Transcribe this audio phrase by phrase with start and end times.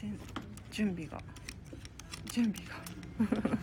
[0.00, 0.18] 然
[0.70, 1.20] 準備が
[2.30, 3.58] 準備が。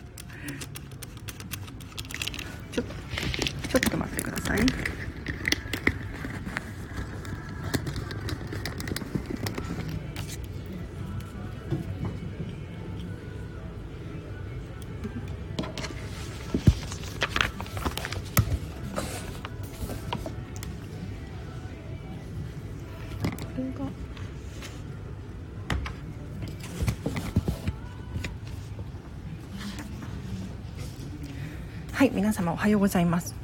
[32.16, 33.34] 皆様おはようございます。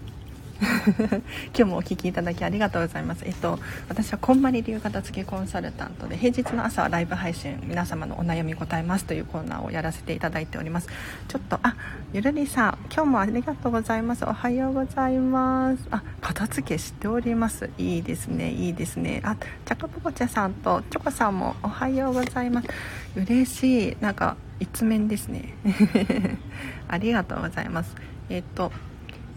[0.62, 1.20] 今
[1.52, 3.22] 日もお聞きいただきありがとうございます。
[3.26, 3.58] えっと
[3.90, 10.88] 私はこんまり流片付けコンサルタントで平日の朝はライブ配信皆様のお悩み答えますというコーナーをやらせていただいております。
[11.28, 11.76] ちょっとあ
[12.14, 14.24] ゆるりさん今日もありがとうございます。
[14.24, 15.86] おはようございます。
[15.90, 17.68] あ片付けしております。
[17.76, 19.20] いいですねいいですね。
[19.22, 22.68] あチャカポコチャさんとチョコさんもおはようございます。
[23.16, 23.96] 嬉しい。
[24.00, 25.52] なんか一面ですね。
[26.88, 27.94] ありがとうございます。
[28.28, 28.72] えっと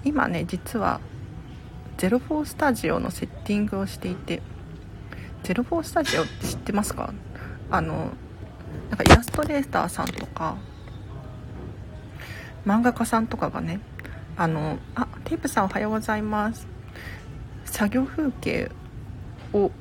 [0.03, 1.01] 今ね実は
[1.97, 4.41] 04スタジオのセッティングをしていて
[5.43, 7.13] 04スタジオって知ってますか？
[7.71, 8.11] あの
[8.89, 10.57] なんかイラストレーターさんとか
[12.65, 13.79] 漫画家さんとかがね
[14.37, 16.67] あのあテープさんおはようございます
[17.65, 18.71] 作業風景
[19.53, 19.71] を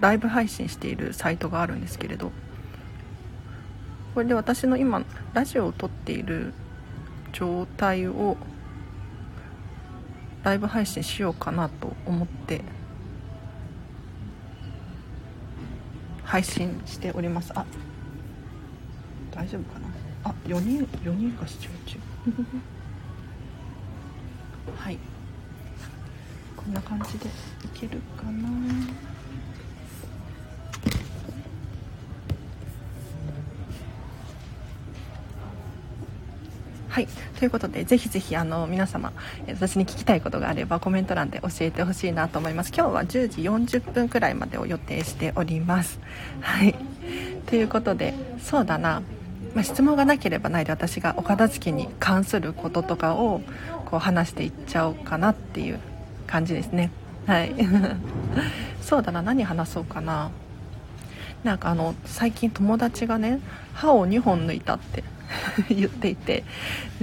[0.00, 2.30] ライブ配信しているサイトがあるんですけれど
[4.14, 6.52] これで私の今ラジオを撮っている
[7.38, 8.38] 状態を
[10.42, 12.62] ライブ配信しようかなと思って
[16.24, 17.52] 配信しております。
[17.54, 17.66] あ
[19.32, 19.86] 大丈夫かな？
[20.24, 21.98] あ4人4人が視聴中
[24.78, 24.98] はい。
[26.56, 27.30] こんな感じでい
[27.74, 28.48] けるかな？
[36.88, 37.08] はい。
[37.38, 39.12] ということでぜひぜひあの皆様
[39.46, 42.72] 私に聞きたいことがあればコメント欄で教えてほしいなと思います。
[42.74, 46.00] 今日は10時40分くらいまでを予定しております。
[46.40, 46.74] はい。
[47.46, 49.02] ということでそうだな、
[49.54, 53.42] まあ、質問がなければないで私がお片付けに関することとかを
[53.84, 55.78] こう話していっちゃおうかなっていう
[56.26, 56.90] 感じですね。
[57.26, 57.52] はい。
[58.80, 59.20] そうだな。
[59.20, 60.30] 何話そうかな。
[61.44, 63.40] なんかあの最近友達がね
[63.72, 65.04] 歯を2本抜いたって
[65.68, 66.44] 言っていて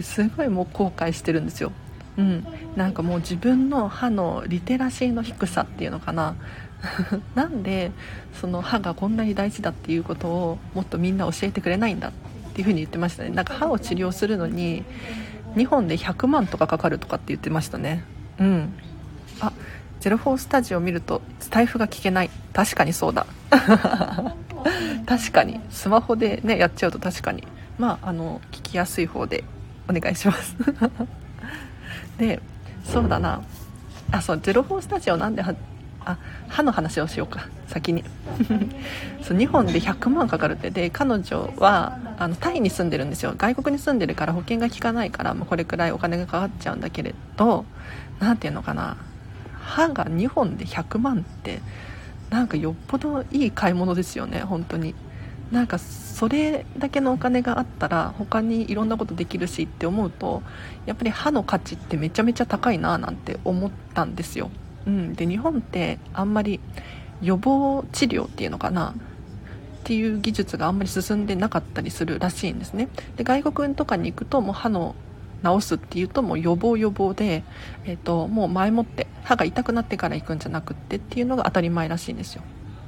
[0.01, 1.71] すごいもう後悔してるんですよ。
[2.15, 2.45] うん、
[2.75, 6.35] なんかもう自分の歯のリテラシーの低さっていうのかな。
[7.33, 7.91] なんで
[8.39, 12.11] その歯がこんなに大事だっていうことをもっとみんな教えてくれないんだっ
[12.53, 13.29] ていうふうに言ってましたね。
[13.29, 14.83] なんか歯を治療するのに
[15.55, 18.03] 2本で100万とかかかるとかって言ってましたね。
[18.39, 18.73] うん。
[19.39, 19.51] あ
[20.01, 22.29] 04スタジオ見るとスタイフが聞けない。
[22.51, 23.25] 確かにそうだ。
[25.05, 25.59] 確かに。
[25.69, 27.47] スマホでねやっちゃうと確かに。
[27.77, 29.43] まああの聞きやすい方で
[29.89, 30.55] お願いします。
[32.17, 32.39] で
[32.83, 33.41] そうだな。
[34.11, 35.43] あそう04スタジオなんで
[36.05, 36.17] あ
[36.47, 37.47] 歯の話をしようか。
[37.67, 38.03] 先に。
[39.23, 40.69] そう2本で100万かかるって。
[40.69, 43.33] で彼女はあのタイに住んでるんですよ。
[43.37, 47.65] 外国に住んでるから保険が効かないからもうこれくらいお金がかかっちゃうんだけれど
[48.19, 48.97] 何ていうのかな。
[49.59, 51.61] 歯が2本で100万って
[52.29, 54.41] なんかよっぽどいい買い物ですよね。
[54.41, 54.93] 本当に。
[55.53, 60.41] なんかそれだけのお金があったら他にいろんなことできるしって思うと
[60.87, 64.49] やっぱり歯の価値ってめちゃめちゃ高いななんて思ったんですよ、
[64.87, 66.59] うん、で日本ってあんまり
[67.21, 68.89] 予防治療っていうのかな？
[68.89, 68.95] っ
[69.83, 72.89] ていう技術があんまり進んでなかったりするらしいんですね。
[73.15, 74.95] で外国とかに行くともう歯の
[75.43, 77.43] 治すっていうともう予防予防で、
[77.85, 82.43] えーと、もう前もって歯が痛くなってから行くんじゃなくってっていうのが当たり前らしいんですよ、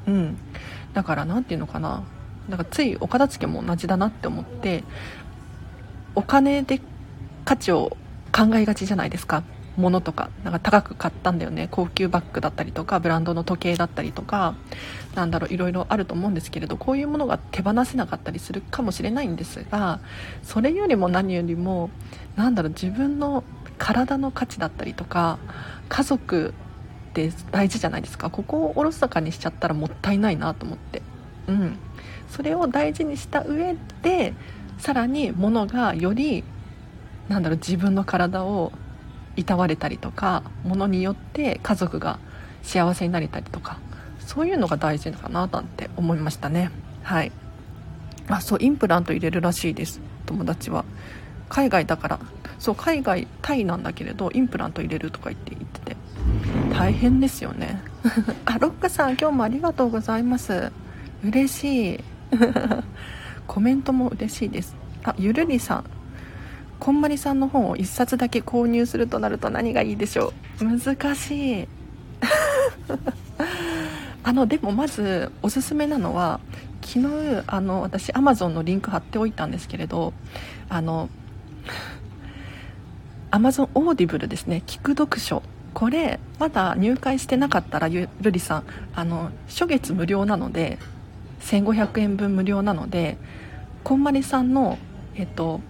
[0.08, 0.38] うん、
[0.94, 2.04] だから何て言うのかな？
[2.50, 4.84] なんかついお片付けも同じだなって思って
[6.14, 6.82] お金で
[7.44, 7.98] 価値を
[8.32, 9.44] 考えがちじゃないですか。
[9.78, 10.30] 物とか。
[10.44, 11.68] なんか高く買ったんだよね。
[11.70, 14.56] 高級バッグだったりとかブランドの時計だったりとか。
[15.16, 15.54] なんだろう。
[15.54, 20.00] いろいろあると思うんですけれどこういうものが手放せなかったりするかもしれないんですが
[20.44, 21.90] それよりも何よりも
[22.36, 22.70] なんだろう。
[22.70, 23.44] 自分の
[23.78, 25.38] 体の価値だったりとか
[25.90, 26.54] 家族
[27.10, 28.30] って大事じゃないですか。
[28.30, 31.02] ここをおろそかにしちゃったらもったいないなと思って。
[31.48, 31.78] うん。
[32.30, 34.34] それを大事にした上で
[34.78, 36.44] さらに物がより
[37.30, 38.72] なんだろう自分の体を
[39.36, 42.20] いたわれたりとか物によって家族が
[42.62, 43.80] 幸せになれたりとか
[44.20, 46.72] そういうのが大事かななんて思いましたね。
[47.04, 47.32] はい。
[48.28, 50.02] あそうインプラント入れるらしいです。
[50.26, 50.84] 友達は。
[51.48, 52.20] 海外だから。
[52.58, 55.98] そう海外タイなんだけれどインプラント入れるとか言って言ってて。
[56.74, 57.82] 大変ですよね。
[58.46, 60.72] あロックさん今日もありがとうございます。
[61.24, 62.04] 嬉しい。
[63.48, 64.76] コメントも嬉しいです。
[65.04, 65.86] あゆるりさん。
[66.80, 70.66] こんまりさんの本を1冊だけ購入するとなると何がいいでしょう。
[70.66, 71.68] 難しい。
[74.24, 76.40] あのでもまずおすすめなのは
[76.82, 80.14] 昨日あの私 Amazon のリンク貼っておいたんですけれど
[80.70, 81.10] あの
[83.32, 84.64] Amazon オーディブルですね。
[84.66, 85.44] 聞く読書。
[85.74, 88.64] これまだ入会してなかったらゆるりさん。
[88.96, 90.78] あの初月無料なので
[91.46, 93.18] 1500円分無料なので
[93.84, 94.78] こんまりさんの
[95.16, 95.62] えっと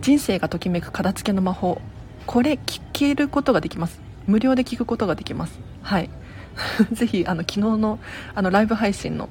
[0.00, 1.80] 人生がときめく片付けの魔法
[2.26, 4.00] これ聞けることができます。
[4.26, 5.58] 無料で聞くことができます。
[5.82, 6.10] はい。
[6.92, 7.98] ぜひあの昨日の
[8.34, 9.28] あのライブ配信の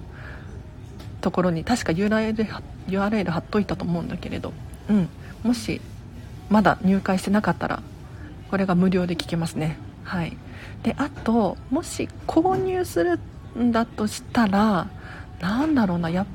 [1.21, 2.47] ところに確か URL,
[2.87, 4.53] URL 貼っといたと思うんだけれど、
[4.89, 5.09] うん、
[5.43, 5.81] もし
[6.49, 7.81] まだ入会してなかったら
[8.49, 9.77] これが無料で聞けますね。
[10.03, 10.37] はい。
[10.83, 13.19] であともし購入する
[13.57, 14.87] んだとしたら
[15.41, 16.25] なんだろうなや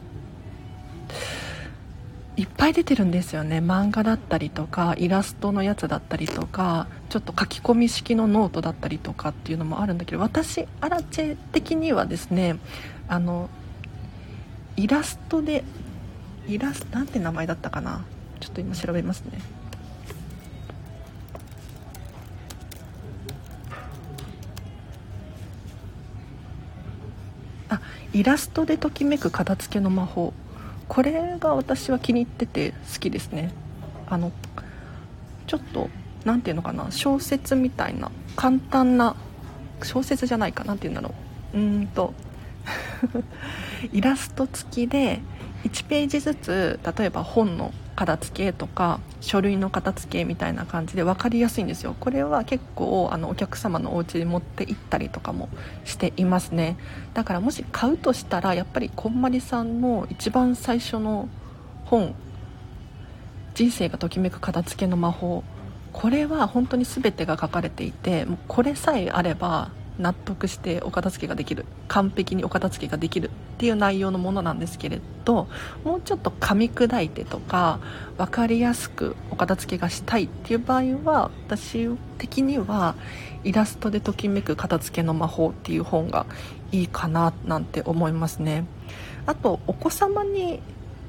[2.37, 3.59] いっぱい出てるんですよね。
[3.59, 12.59] 漫画だったりとかイラストのやつだったりとかちょっと書き込み式のノートだったりとかっていうのもあるんだけど私アラチェ的にはですね
[13.09, 13.49] あの
[14.77, 15.65] イラストで
[16.47, 18.05] イラストなんて名前だったかな。
[18.39, 19.56] ちょっと今調べますね。
[28.17, 30.33] イラストでときめく片付けの魔法。
[30.89, 33.53] これが私は気に入ってて好きですね。
[34.07, 34.33] あの
[35.47, 35.91] ちょっと
[36.25, 36.91] 何て言うのかな。
[36.91, 38.11] 小説みたいな。
[38.35, 39.17] 簡単な
[39.83, 40.65] 小説じゃないか。
[40.65, 41.15] なて言うんだろ
[41.53, 41.59] う。
[41.59, 42.15] うんと。
[43.93, 45.21] イラスト付きで
[45.65, 51.97] 1ページずつ例えば本の片付けとか書類の片付けみたいな感じで分かりやすいんですよ。
[51.99, 55.49] これは結構あのお客様のお家に持って行ったりとかも
[55.85, 56.77] していますね。
[57.15, 61.29] だからもし買うとしたらやっぱりこんまりさんの一番最初の
[61.87, 62.15] 本
[63.55, 65.43] 「人生がときめく片付けの魔法」
[65.93, 71.65] これは本当に全てが書かれていてもうこれさえあれば納得してお片付けができる。
[71.89, 73.31] 完璧にお片付けができる。
[73.57, 75.49] っていう内容のものなんですけれど
[75.83, 77.81] もうちょっと噛み砕いてとか
[78.19, 81.89] 分かりやすくお片付けがしたいっていう場合は私
[82.19, 82.95] 的には
[83.43, 86.27] イラストでときめく片付けの魔法っていう本が
[86.71, 88.67] いいかななんて思いますね。
[89.25, 90.61] あとお子様に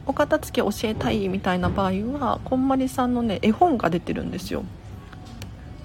[0.06, 4.64] お片付け教えたいみたいな場合はこんまりさんのね絵本が出てるんですよ。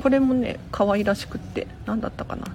[0.00, 2.46] これもね可愛らしくって何だったかな。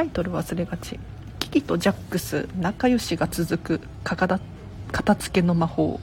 [0.00, 0.98] タイトル忘れがち。
[1.40, 4.38] キキとジャックス仲良しが続く片
[5.14, 6.00] 付けの魔法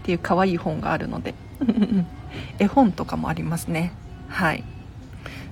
[0.00, 1.34] っていう可愛い本があるので。
[2.58, 3.92] 絵本とかもありますね。
[4.28, 4.64] はい。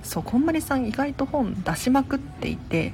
[0.01, 2.93] そうこんまりさん意外と本出しまくっていて。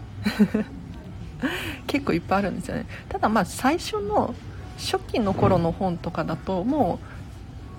[1.87, 2.85] 結構いっぱいあるんですよね。
[3.07, 4.35] ただまあ最初の
[4.77, 6.99] 初期の頃の本とかだとも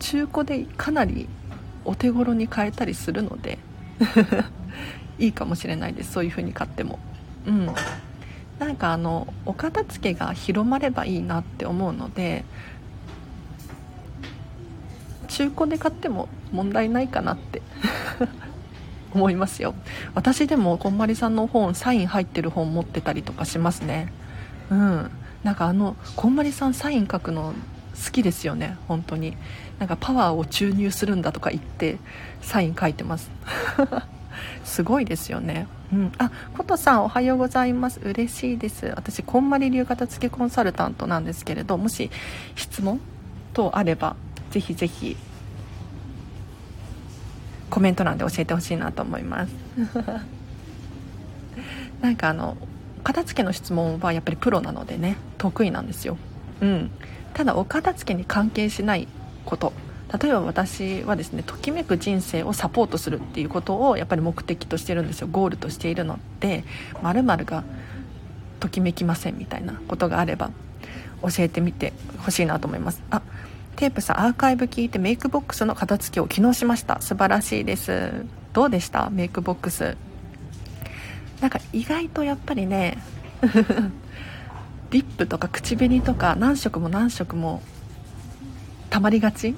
[0.00, 1.28] う中古でかなり
[1.84, 3.58] お手頃に買えたりするので。
[5.22, 6.12] いいかもしれないです。
[6.12, 6.98] そういう風に買っても。
[7.46, 7.66] うん。
[8.58, 12.44] なんかあのお片付けが広まればいいなって思うので
[15.26, 17.60] 中古で買っても問題ないかなって
[19.14, 19.74] 思いますよ。
[20.14, 24.12] 私でもこんまりさんの本サイン入ってる本持ってたりとかしますね。
[24.70, 25.10] うん。
[25.44, 27.54] なんかあのこんまりさんサイン書くの
[28.04, 28.76] 好きですよね。
[28.88, 29.36] 本当に。
[29.78, 31.98] なんかパワーを注入するんだとか言って
[32.40, 33.30] サイン書いてます
[34.72, 35.66] すごいですよね。
[35.92, 38.00] うん、あ、ことさんおはようございます。
[38.02, 38.86] 嬉しいです。
[38.96, 42.10] 私、こんまり流片付けコンサルタントなんですけれど、もし
[42.56, 42.98] 質問
[43.52, 44.16] 等あれば、
[44.50, 45.18] ぜひぜひ、
[47.68, 49.52] コメント欄で教えてほしいなと思います。
[52.00, 52.56] なんかあの、
[53.04, 56.16] 片付けの質問はやっぱりプロなのでね、得意なんですよ。
[56.62, 56.90] うん。
[57.34, 59.06] ただ、お片付けに関係しない
[59.44, 59.74] こと
[60.20, 65.28] 例えば私はですねときめく人生をサポートするっていうことをやっぱり目的としてるんですよ。
[65.30, 66.64] ゴールとしているので
[67.02, 67.64] 〇〇が
[68.60, 70.50] ときめきませんみたいなことがあれば
[71.22, 73.02] 教えてみてほしいなと思います。
[73.10, 73.22] あ
[73.76, 77.00] テープさんアーカイブ聞いてメイクボックスの片付けを昨日しました。
[77.00, 78.26] 素晴らしいです。
[78.52, 79.08] どうでした？
[79.10, 79.96] メイクボックス。
[81.40, 82.98] なんか意外とやっぱりね
[84.90, 87.62] リップとか口紅とか何色も何色も
[88.90, 89.56] たまりがち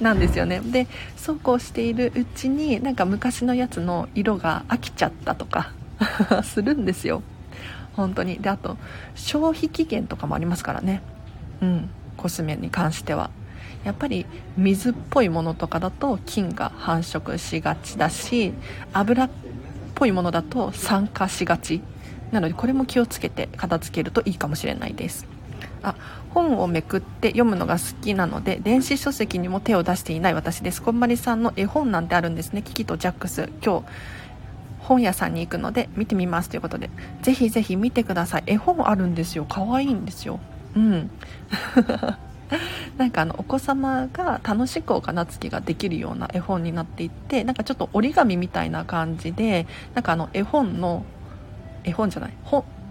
[0.00, 0.60] なんですよね。
[0.60, 5.72] でそうこうしているうちになんか昔のやつの色が飽きちゃったとか
[6.42, 7.22] するんですよ。
[7.94, 8.38] 本当に。
[8.38, 8.76] であと
[9.14, 11.02] 消費期限とかもありますからね。
[11.60, 11.90] うん。
[12.16, 13.30] コスメに関しては。
[13.84, 14.26] やっぱり
[14.58, 18.52] 水っぽいものとかだと菌が繁殖しがちだし
[18.92, 19.30] 油っ
[19.94, 21.82] ぽいものだと酸化しがち。
[22.30, 25.26] なのでこれも気をつけて片付けるといいかもしれないです。
[25.82, 25.94] あ
[26.32, 30.82] 本をめくって読むのが好きなので電子書籍にも手を出していない私です。
[30.82, 32.62] こんまりさんの絵本なんてあるんですね。
[32.62, 33.48] キキとジャックス。
[33.64, 33.84] 今日
[34.80, 36.90] 本屋さんに行くので見てみますということで。
[37.22, 38.44] ぜひぜひ見てください。
[38.46, 39.46] 絵本あるんですよ。
[39.48, 40.40] 可愛いんですよ。
[40.76, 41.10] うん。
[42.96, 51.04] なんかあのお子様が楽しくお金付きができるような絵本になっていってなんかちょっと折り紙みたいな感じでなんかあの絵本の
[51.84, 52.32] 絵本じゃない。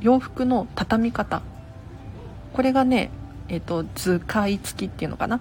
[0.01, 1.41] 洋服の畳み方。
[2.53, 3.12] これがね、
[3.50, 5.38] えーと、図解付きっていうのかな？
[5.38, 5.39] っ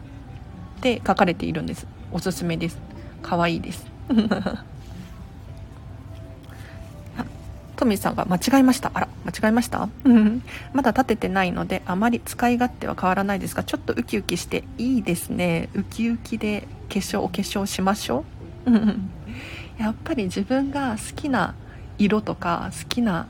[0.81, 1.87] て書かれているんです。
[2.12, 2.79] おすすめです。
[3.23, 3.87] 可愛いです。
[7.77, 8.91] トミーさんが間違えました。
[8.95, 9.88] あら間違えました？
[10.73, 15.69] まだ立ててないのであまり使い勝手は変わらないですがちょっとウキウキしていいですね。
[15.75, 18.25] ウキウキで化粧お化粧しましょ
[18.67, 18.71] う。
[19.81, 21.55] やっぱり自分が好きな
[21.99, 23.27] 色とか好きな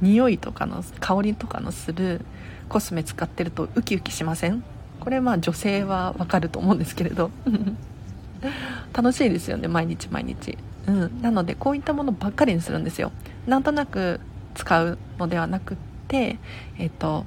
[0.00, 2.24] 匂いとかの香りとかのする
[2.68, 4.62] コスメ使ってるとウキウキしません？
[5.00, 7.30] これまあ女性はわかると思うんですけれど。
[8.92, 10.58] 楽しいですよね毎日毎日。
[10.86, 11.22] うん。
[11.22, 13.12] なのでこういったものばっかりにするんですよ。
[13.46, 14.20] なんとなく
[14.54, 15.76] 使うのではなくっ
[16.08, 16.38] て
[16.78, 17.24] えっ、と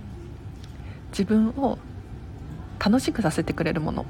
[1.12, 1.78] 自分を
[2.84, 4.06] 楽しくさせてくれるもの。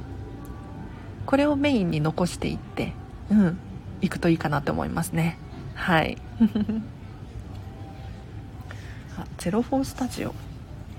[1.25, 2.93] これをメインに残していって
[3.29, 3.57] うん。
[4.01, 5.37] いくといいかなと思いますね。
[5.75, 6.17] はい。
[9.17, 10.33] あゼロフォースタジオ。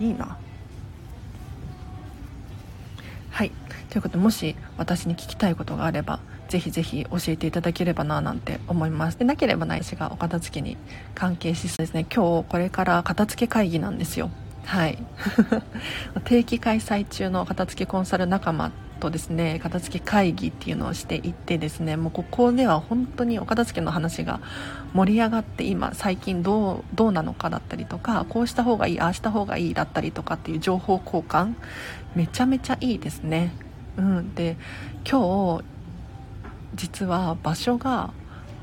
[0.00, 0.37] いいな。
[3.30, 3.52] はい。
[3.90, 9.19] ということでもし私に聞きたいことがあればぜひぜひ教えていただければななんて思います。
[9.19, 10.76] でなければないしがお片付けに
[11.14, 12.07] 関係しそうですね。
[12.12, 14.30] 今日これから片付け会議なんですよ。
[14.64, 14.99] はい。
[16.25, 24.40] 定期開催中の片付けコンサル仲間とですね片付け会議っていうのをしていってですねもうここでは本当にお片付けの話が
[24.92, 31.54] 盛り上がって今最近どうどうなのかだったりとかこうした方がいいああした方がいいだったりとかっていう情報交換
[32.14, 33.52] めちゃめちゃいいですね。
[33.97, 34.57] うんで
[35.09, 35.64] 今日
[36.75, 38.12] 実は場所が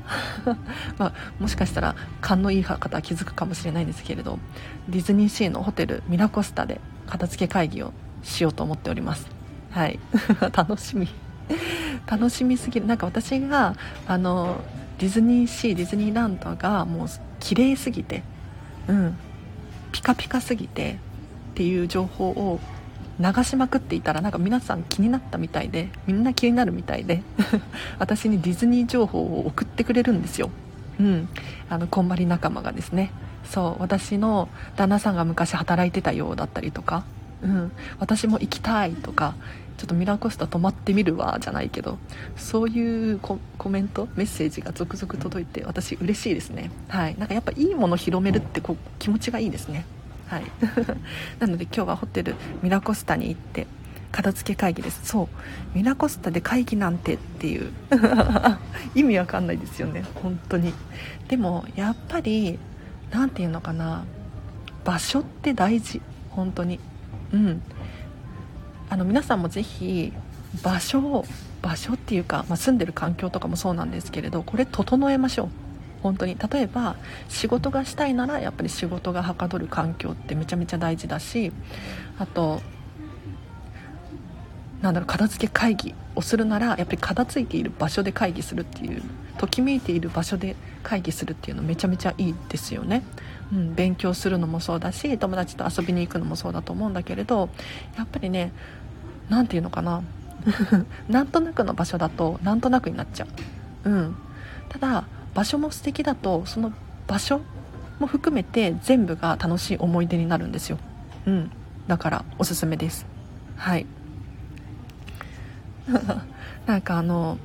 [0.96, 4.38] まあ、もしかしたら勘のいい方は気づくかもしれないんですけれど
[4.88, 7.92] ディズニーシーのホテルミラコスタで片付け会議を
[8.22, 9.37] しようと思っております。
[9.78, 10.00] はい。
[10.52, 11.08] 楽しみ。
[12.04, 12.86] 楽しみすぎる。
[12.86, 13.76] なんか私が
[14.08, 14.60] あの
[14.98, 17.08] ディズニーシーディズニーランドがもう
[17.38, 18.24] 綺麗すぎて
[18.88, 19.16] うん。
[19.92, 20.98] ピカピカすぎて
[21.52, 22.58] っていう情報を
[23.20, 27.22] 流しまくっていたらなんか皆さん気になったみたいでみんな気になるみたいで
[28.00, 30.50] 私にディズニー情報を送ってくれるんですよ。
[30.98, 31.28] うん。
[31.70, 33.12] あのこんまり仲間がですね。
[33.44, 37.04] そう私の旦那さんが昔働いてたようだったりとか
[37.42, 39.34] うん、私も行きたいとか
[39.78, 41.98] ちょっとミラコスタ泊まってみるわじゃないけど
[42.36, 46.70] そういうコメントメッセージが続々届いて私嬉しいですね。
[46.88, 47.16] はい。
[47.16, 49.86] なんかやっぱいいもの広めるってこう気持ちがいいですね。
[50.26, 50.42] はい。
[51.38, 53.68] なので今日はホテルミラコスタに行って
[54.10, 55.00] 片付け会議です。
[55.04, 55.28] そう。
[55.76, 57.70] ミラコスタで会議なんてっていう。
[58.96, 60.04] 意味わかんないですよね。
[60.16, 60.74] 本当に。
[61.28, 62.58] でもやっぱり
[63.12, 64.04] 何て言うのかな。
[64.84, 66.00] 場所って大事。
[66.30, 66.80] 本当に。
[67.32, 67.62] うん。
[68.90, 70.12] あの皆さんもぜひ
[70.62, 71.24] 場所を
[71.62, 75.48] 場所っていうか、まあ、住んでる環境とかもそうなんですけれどこれ整えましょう。
[76.02, 76.36] 本当に。
[76.36, 76.96] 例えば
[77.28, 81.52] 仕事がしたいならやっぱり仕事がはかどる環境ってめちゃめちゃ大事だし
[82.18, 82.60] あと
[84.80, 89.02] なんだろう片付け会議をするならやっぱり片付いている場所で会議するっていう
[89.38, 93.02] ときめいている場所で会議するっていうのめちゃめちゃいいですよね。
[93.52, 97.48] うん、勉強するのもそうだし友達と遊びに行くのもそうだと思うんだけれど
[97.96, 98.52] やっぱりね
[99.28, 100.02] 何て言うのかな。
[101.08, 103.26] なんとなくの場所だとなんとなくになっちゃ
[103.84, 104.16] う、うん、
[104.68, 105.04] ただ
[105.34, 106.72] 場所も素敵だとその
[107.06, 107.40] 場所
[107.98, 110.78] も含めて全部が楽しい思い出になるんですよ、
[111.26, 111.50] うん、
[111.88, 113.06] だからおすすめです。
[113.56, 113.86] はい。
[116.66, 117.38] なんかあの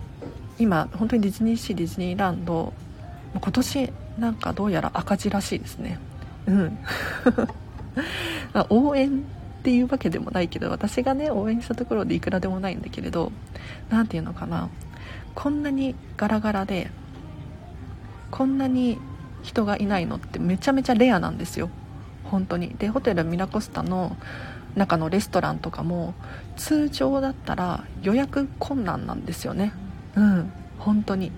[0.60, 2.74] 今本当にディズニーシーディズニーランド
[3.34, 5.98] 今年なんかどうやら赤字らしいですね。
[6.46, 6.78] うん。
[8.70, 9.24] 応援
[9.64, 13.32] っていうわけでもないけど私がね応援したところでいくらでもないんだけれど
[13.90, 14.70] 何て言うのかな。
[15.36, 16.92] こんなにガラガラで
[18.30, 19.00] こんなに
[19.42, 21.70] 人がいないのってめちゃめちゃレアなんですよ。
[22.26, 22.76] 本当に。
[22.78, 24.18] でホテルミラコスタの
[24.76, 26.14] 中のレストランとかも
[26.58, 29.72] 通常だったら予約困難なんですよね。
[30.16, 30.52] うん。
[30.78, 31.32] 本当に。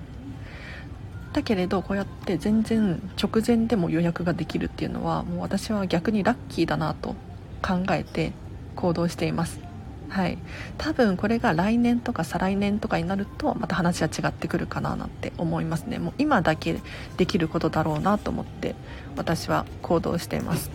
[1.32, 7.14] だけれどこうやって全然直前でも予約ができるっていうのはもう私は逆にラッキーだなと
[7.62, 8.34] 考えて
[8.76, 9.60] 行動しています。
[10.10, 10.38] はい、
[10.78, 16.00] 多分これが来年とか再来年とかになるとまた話は違ってくるかななんて思いますね。
[16.00, 16.80] もう今だけ
[17.18, 18.76] できることだろうなと思って
[19.18, 20.72] 私は行動しています。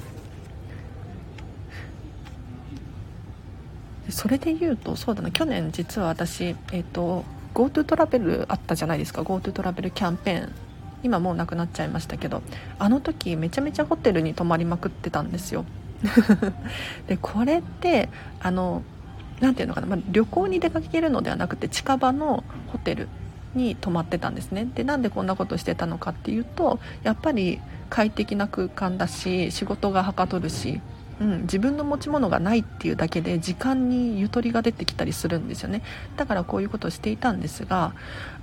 [4.11, 5.31] それで言うとそうだな。
[5.31, 9.23] 去年実は私えっ、ー、と GoTo トラベルあったじゃないですか。
[9.23, 10.53] GoTo トラベルキャンペーン。
[11.03, 12.43] 今もうなくなっちゃいましたけど
[12.79, 15.65] あの時めちゃめちゃホテルに泊まりまくってたんですよ。
[17.07, 18.09] でこれって
[18.41, 18.83] あの
[19.41, 23.09] 何ていうのかな、まあ、旅行に出かけるのではなくて近場のホテル
[23.55, 24.69] に泊まってたんですね。
[24.75, 30.81] でなんでこんなことしてたのかっていうとやっぱり快適な空間だし仕事がはかどるし、
[31.21, 35.83] うん、自分の持ち物がないっていうだけで時間にゆとりが出てきたりするんですよね。
[36.17, 37.93] だからこういうことをしていたんですが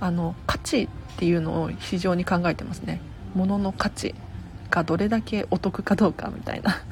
[0.00, 3.00] あの価値っていうのを非常に考えてますね。
[3.34, 4.14] 物の価値
[4.70, 6.82] がどれだけお得かどうかみたいな。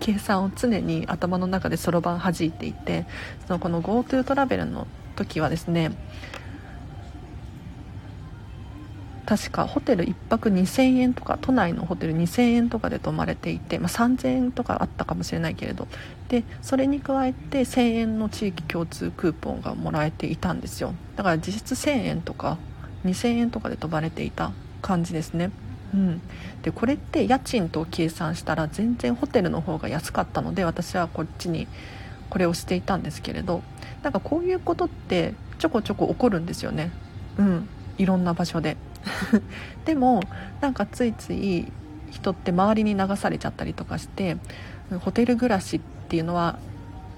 [0.00, 3.06] 計算を常に頭の中でそろばん弾いていて
[3.46, 4.86] そのこの GoTo トラベルの
[5.16, 5.92] 時はですね
[9.26, 15.88] 確かホテル1泊2000円とか都内のホテル2000円とかで泊まれていて、まあ、3000円とかあったかもしれないけれど
[16.28, 20.94] でそれに加えて1000円の地域共通クーポンがもらえていたんですよ。
[21.16, 22.58] だから実質1000円とか
[23.04, 25.50] 2000円とかで飛ばれていた感じですね。
[25.94, 26.20] うん、
[26.62, 31.68] でこれって家賃と計算したら全然ホテルの方が安かったので私はこっちに
[32.30, 33.62] これをしていたんですけれど
[34.02, 36.90] なんかこういうことってちょこちょこ起こるんですよね。
[37.38, 37.68] うん。
[37.96, 38.76] いろんな場所で。
[39.86, 40.20] でも
[40.60, 41.70] なんかついつい
[42.10, 44.36] 人って周りに流されちゃったりとかして
[45.00, 46.58] ホテル暮らしっていうのは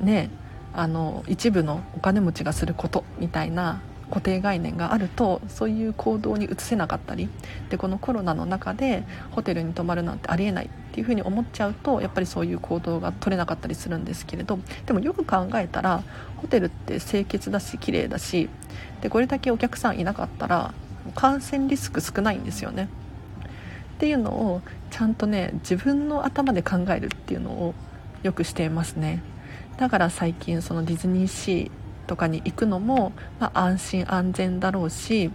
[0.01, 0.31] ね
[0.75, 3.81] あの一部のお金持ちがすることみたいな
[4.11, 7.29] 固定概念があるとそういう行動に移せなかったり
[7.71, 16.03] でこのコロナの中でホテルに泊まるなんてありえないっていうふうに思っちゃうとやっぱりそういう行動が取れなかったりするんですけれどでもよく考えたら
[16.37, 18.49] ホテルって清潔だし綺麗だし
[19.01, 20.73] でこれだけお客さんいなかったら
[21.15, 22.89] 感染リスク少ないんですよね。
[23.97, 27.75] っていうのをちゃんとね自分の頭で考えるっていうのを
[28.23, 29.23] よくしていますね。
[29.79, 35.31] だから最近そのディズニーシーとかに行くのも、まあ、安心安全だろうし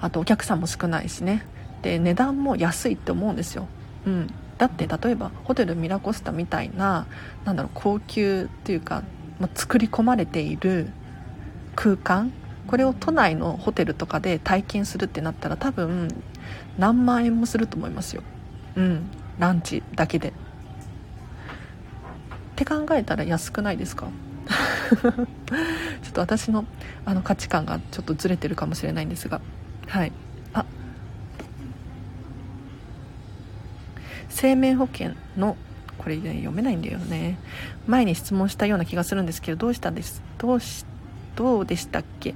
[0.00, 1.44] あとお客さんも少ないしね。
[1.82, 3.66] で値段も安いって思うんですよ、
[4.06, 4.26] うん、
[4.58, 7.06] だって例えばホテルミラコスタみたいな
[7.46, 9.02] なんだろう高級っていうか、
[9.38, 10.90] まあ、作り込まれている
[11.74, 12.32] 空間
[12.66, 16.08] これを都内のホテルとかで体験するってなったら多分
[16.78, 18.22] 何万円もすると思いますよ。
[18.76, 19.10] うん。
[19.38, 20.28] ランチだけで。
[20.28, 20.32] っ
[22.56, 24.06] て考えたら安くないですか？
[24.90, 26.64] ちょっと私の
[27.04, 29.40] あの価値観がちょっとずれてるかもしれないんですが
[29.86, 30.12] はい。
[30.52, 30.64] あ。
[34.28, 35.56] 生命保険の
[35.98, 37.38] これ、ね、読めないんだよね。
[37.86, 40.22] 前に質問したような気がするんですけどどうしたんです？
[40.38, 40.84] どうし
[41.36, 42.34] どうでしたっけ？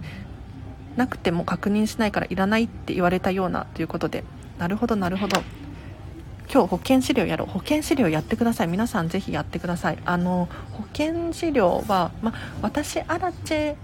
[0.96, 4.24] なくても確認しないからいらないって言われたようなということで。
[4.59, 5.42] なるほどなるほど。
[6.52, 7.48] 今日保険資料やろう。
[7.48, 8.68] 保険資料やってください。
[8.68, 9.98] 皆さんぜひやってください。
[10.04, 13.76] あの保険資料は、ま、私アラチェ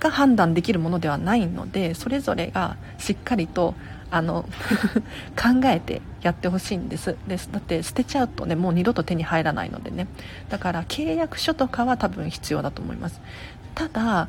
[0.00, 3.74] が判断できるものではないのでそれぞれがしっかりと
[4.10, 4.48] あの
[5.36, 7.16] 考えてやってほしいんです。
[7.26, 10.06] ですだって捨てちゃうとねもう二度と手に入らないのでね。
[10.48, 13.20] だから契約書とかは多分必要だと思います。
[13.74, 14.28] ただ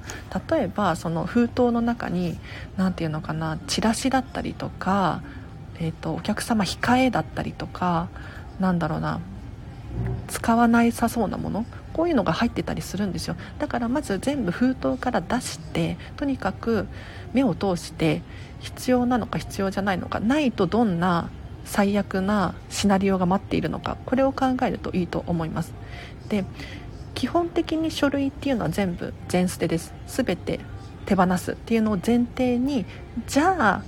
[0.50, 2.38] 例えばその封筒の中に
[2.78, 5.22] 何て言うのかなチラシだったりとか
[5.80, 8.10] えーと、お客様控えだったりとか
[8.60, 9.20] なんだろうな
[10.28, 13.36] 使わないさそうなものこういうのが入ってたりするんですよ。
[13.58, 16.88] だからまず全部封筒から出してとにかく
[17.34, 18.22] 目を通して
[18.60, 21.30] 必要なのか必要じゃないのかないとどんな
[21.66, 25.74] 最悪なシナリオが待っているのかこれを考えるといいと思います。
[26.30, 26.46] で
[27.16, 29.94] 基本的に書類っていうのは全部全捨てです。
[30.08, 30.60] 全て
[31.06, 32.86] 手放すっていうのを前提に
[33.28, 33.84] じゃあ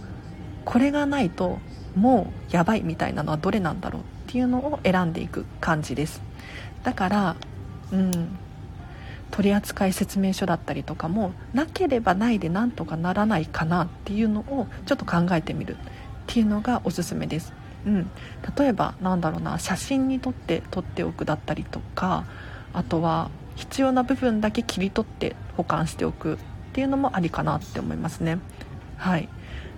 [0.66, 1.60] これがないと
[1.96, 6.22] もうやばいみたいなのはどれなんだろうっていうのを選んでいく感じです。
[6.84, 7.36] だから
[7.92, 8.38] うん
[9.32, 15.78] 取扱説明書だったりとかもなければないでなんとかならないかなっていうのをちょっと考えてみるっ
[16.28, 17.54] ていうのがおすすめです、
[17.86, 18.12] うん、
[18.58, 22.26] 例えばなんだろうな写真に撮って撮っておくだったりとか
[22.74, 26.38] あとは必要な部分だけ切り取って保管しておくっ
[26.74, 28.40] ていうのもありかなって思いますね。
[29.02, 29.28] はい。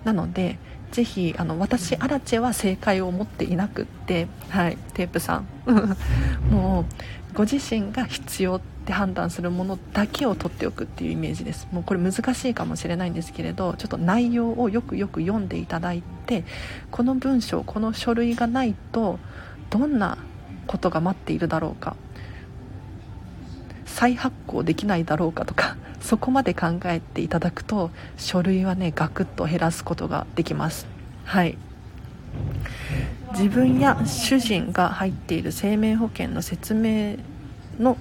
[0.04, 0.58] なので
[0.92, 5.48] ぜひあの私アラチェは正解を持っていなくって、はい、テープさん。
[6.52, 6.86] もう
[7.34, 11.70] ご自身が必要って判断するものだけを取っておくっていうイメージです。
[11.72, 16.44] もうこれ難しいかもしれないんですけれどちょっと内容をよくよく読んでいただいて
[16.92, 19.20] この文章この書類がないと
[19.70, 20.18] どんな
[20.68, 21.96] ことが待っているだろうか。
[23.94, 30.88] 再発行できないだろうかとか そこまで考えていただくと書類はねガクッと減らすことができます。
[31.24, 31.58] はい。
[33.34, 37.18] 自分や主人が入っている生命保険の説明
[37.80, 37.98] の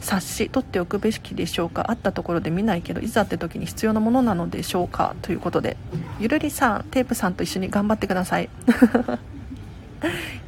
[0.00, 5.76] 冊子取っておくべきでしょうかあったところで見ないけどいざって時に必要なものなのでしょうかということで
[6.20, 8.48] ゆるりさんテープさんと一緒に頑張ってください。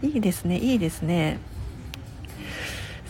[0.03, 1.39] いいですねいいですね。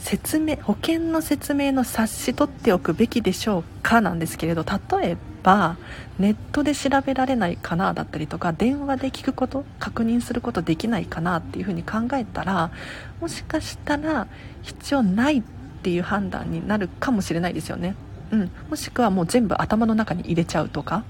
[0.08, 5.76] 説明保険の説明の冊子取っておくべきでしょうかなんですけれど例えば
[6.18, 12.70] ネットで調べられないかなだったりとか電話で聞くこと確認することできないかなっていうふうに考えたら
[13.20, 14.28] もしかしたら
[14.62, 15.42] 必要ないっ
[15.82, 17.94] ていう判断になるかもしれないですよね、
[18.30, 21.04] うん、もしくはもう全部頭の中に入れちゃうとか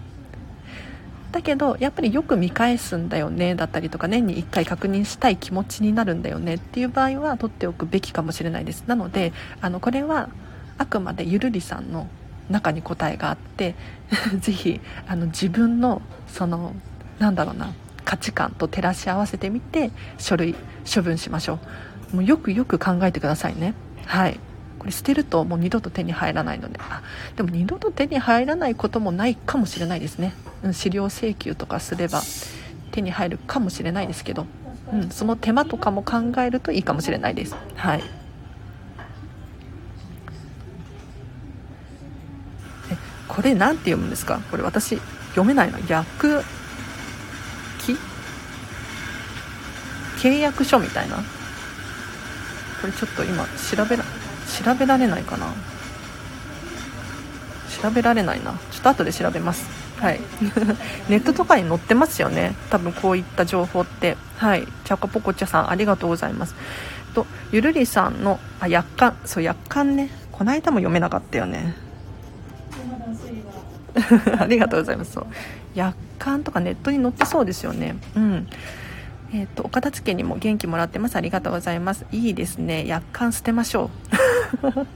[1.32, 8.84] だけどやっぱりよく見返すんだよねだったりとか年に1回確認したい気持ちになるんだよねっていう場合は取っておくべきかもしれないです。
[8.86, 10.30] なのであのこれは
[10.78, 12.08] あくまでゆるりさんの
[12.48, 13.74] 中に答えがあって
[14.40, 16.74] ぜひあの自分のその
[17.18, 17.72] なんだろうな
[18.04, 20.54] 価値観と照らし合わせてみて書類
[20.92, 21.58] 処分しましょ
[22.12, 22.16] う。
[22.16, 23.74] もうよくよく考えてくださいね。
[24.06, 24.40] はい。
[24.78, 26.78] これ捨てるともう二度と手に入らないので。
[26.80, 27.02] あ
[27.36, 32.22] でも二度と手に入らないこともないかもしれないですね、うん、資料請求とかすれば
[32.92, 34.46] 手に入るかもしれないですけど、
[34.92, 37.54] うん、その手間とかも考えるといいかもしれないです。
[37.74, 38.02] はい。
[43.28, 44.40] これ何て読むんですか？
[44.50, 44.96] これ私
[45.30, 46.42] 読めないな逆
[47.78, 47.96] 記
[50.16, 51.18] 契約書みたいな？
[52.80, 54.02] これちょっと今調べら
[54.62, 55.46] 調べられないかな？
[57.82, 58.52] 調べられないな。
[58.70, 59.66] ちょっと後で調べます。
[60.00, 60.20] はい。
[61.08, 62.54] ネットとかに載ってますよね。
[62.70, 64.16] 多分こういった情報って。
[64.36, 64.66] はい。
[64.84, 66.54] チャカポコチャさんありがとうございます。
[67.14, 70.10] とゆるりさんのあ約款そう約款ね。
[70.32, 71.74] この間も読めなかったよね。
[74.38, 75.12] ありがとうございます。
[75.12, 75.26] そう。
[75.74, 77.96] 約款とかネットに載ってそうですよね。
[78.14, 78.48] うん。
[79.32, 81.16] えっ、ー、とお片付けにも元気もらってます。
[81.16, 82.06] ありがとうございます。
[82.12, 82.86] いいですね。
[82.86, 83.90] 約款捨てましょ
[84.62, 84.86] う。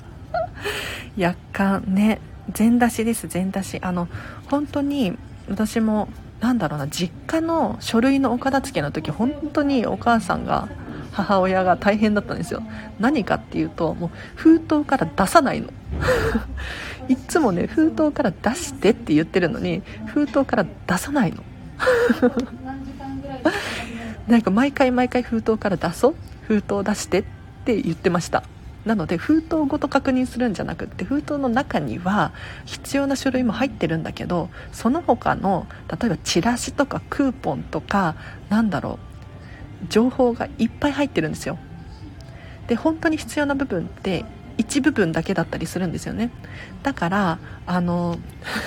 [1.17, 2.21] 約款ね。
[2.53, 3.29] 全出しです。
[3.29, 3.79] 全出し。
[3.83, 4.09] あの
[4.51, 5.17] 本当に
[5.49, 6.09] 私も
[6.41, 10.69] なんだろうな実家の書類のお片付けの時本当にお母さんが
[11.13, 12.63] 母親が大変だったんですよ。
[12.99, 15.69] 何かっていうともう封筒から出さないの。
[17.09, 21.43] いつもね封筒から出してって言ってるのに封筒から出さないの。
[24.27, 27.25] なんか毎回毎回封筒から出そう封筒出してっ
[27.65, 28.45] て言ってました。
[28.85, 32.33] なので封筒ごと確認するんじゃなくって封筒の中には
[32.65, 38.17] 必要な書類も入ってるんだけどその他の例えばチラシとかクーポンとか
[38.49, 38.99] なんだろ
[39.85, 41.59] う情報がいっぱい入ってるんですよ。
[42.67, 44.25] で本当に必要な部分って
[44.59, 46.31] 一部分だけだったりするんですよね。
[46.83, 48.19] だからあの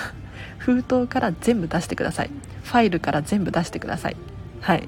[0.57, 2.31] 封筒から全部出してください。
[2.63, 4.17] ファイルから全部出してください。
[4.61, 4.87] はい。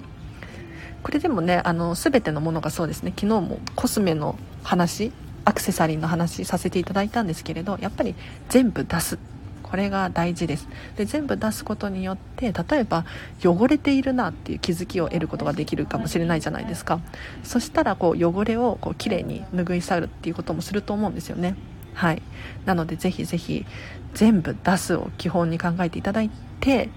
[1.07, 3.13] これでもねあの全てのものがそうですね。
[3.15, 5.13] 昨日もコスメの話
[5.45, 8.13] アクセサリーの話させていただいたんですけれどやっぱり
[8.49, 9.17] 全部出す。
[9.63, 10.67] これが大事です。
[10.97, 13.05] で全部出すことによって例えば
[13.41, 16.99] 汚れているなっていう気づきを得ることができるかもしれないじゃないですか。
[17.41, 21.55] そしたらこう汚れをこうきれいに拭い去るっていうこともすると思うんですよね。
[21.93, 22.21] はい。
[22.65, 23.65] なのでぜひぜひ
[24.13, 26.89] 全部出すを基本に考えていただいて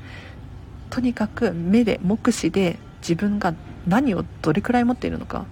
[0.91, 3.55] とにかく目で目視で自分が
[3.87, 5.47] 何をどれくらい持っているのか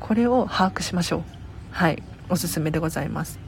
[0.00, 1.22] これを把握しましょう。
[1.70, 2.02] はい。
[2.28, 3.38] おすすめでございます。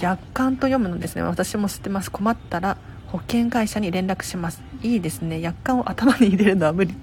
[0.00, 1.22] 約款と読むのですね。
[1.22, 2.10] 私も知ってます。
[2.10, 4.62] 困ったら保険会社に連絡します。
[4.82, 5.40] いいですね。
[5.40, 6.94] 約款を頭に入れるのは無理。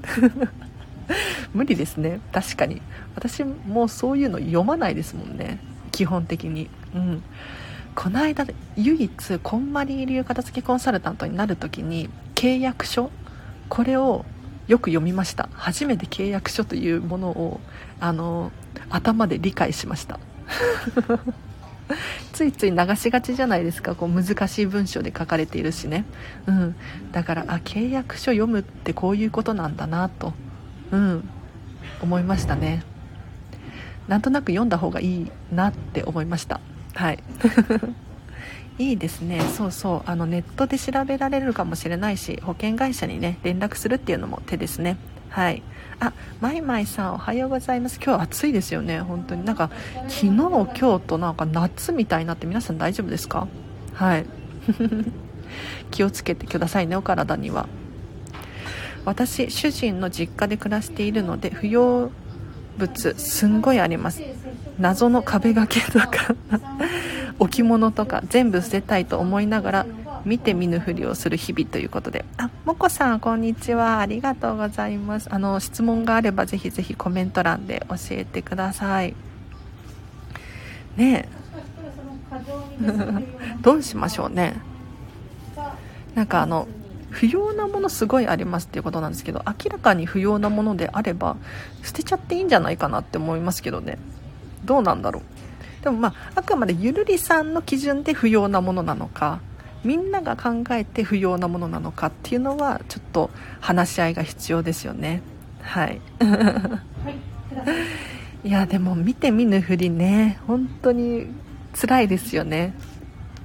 [1.53, 2.19] 無理ですね。
[2.31, 2.81] 確かに。
[3.15, 5.59] 私もそういうの読まないですもんね。
[5.91, 6.69] 基本的に。
[6.93, 7.23] うん。
[7.95, 13.11] この間唯一こんまり流片付けコンサルタントになる時に契約書
[13.69, 14.25] これを
[14.67, 15.49] よく読みました。
[15.53, 17.59] 初めて契約書というものを
[17.99, 18.51] あの
[18.89, 20.19] 頭で理解しました。
[22.31, 23.95] ついつい流しがちじゃないですか。
[23.95, 26.05] こう難しい文章で書かれているしね、
[26.47, 26.75] うん、
[27.11, 30.33] だからあ契約書読むってこういうことなんだなと、
[30.91, 31.29] うん、
[32.01, 32.83] 思いましたね。
[34.07, 36.59] なんとなく読んだ方がいいなって思いました。
[36.93, 37.23] はい。
[38.79, 39.39] いいですね。
[39.41, 40.09] そうそう。
[40.09, 44.97] あのネットで調べられるかもしれないし保険会社にね連絡するっていうのも手ですね。
[45.29, 45.61] はい。
[45.99, 47.99] あマイマイさんおはようございます。
[48.03, 48.99] 今日暑いですよね。
[49.01, 49.45] 本当に。
[49.45, 49.69] なんか
[50.07, 53.47] 昨日今日となんか夏みたいになって皆さん大丈夫ですか？
[53.93, 54.25] はい。
[55.91, 57.67] 気をつけてくださいねお体には。
[59.05, 62.09] 私主人の実家で暮らしているので扶養
[62.77, 64.23] 物すんごいあります。
[64.79, 66.33] 謎の壁掛けとか。
[67.39, 69.85] 置物とか全部捨てたいと思いながら
[70.25, 72.25] 見て見ぬふりをする日々ということで。
[72.37, 73.99] あもこさんこんにちは。
[73.99, 75.27] ありがとうございます。
[75.31, 79.15] あの質問があればぜひぜひコメント欄で教えてください。
[80.95, 81.27] ね
[83.61, 84.55] どうしましょうね。
[86.15, 86.67] なんかあの
[87.09, 91.37] 不要なものすごいありますっていうことなんですけど明らかに不要なものであれば
[91.83, 93.97] 捨てちゃっていいんじゃないかなって思いますけどね。
[94.65, 95.32] どうなんだろう。
[95.83, 99.41] でもまああくまでゆるりさんの基準で不要なものなのか
[99.83, 105.21] みんなが考えて不要なものなのかっていうのはちょっと話し合いが必要ですよね。
[105.61, 105.99] はい。
[108.45, 111.27] いやでも見て見ぬふりね本当に
[111.73, 112.73] 辛いですよね。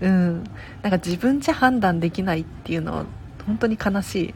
[0.00, 0.44] うん。
[0.82, 3.04] なんか自分じゃ判断できないっていうのは
[3.46, 4.34] 本当に悲しい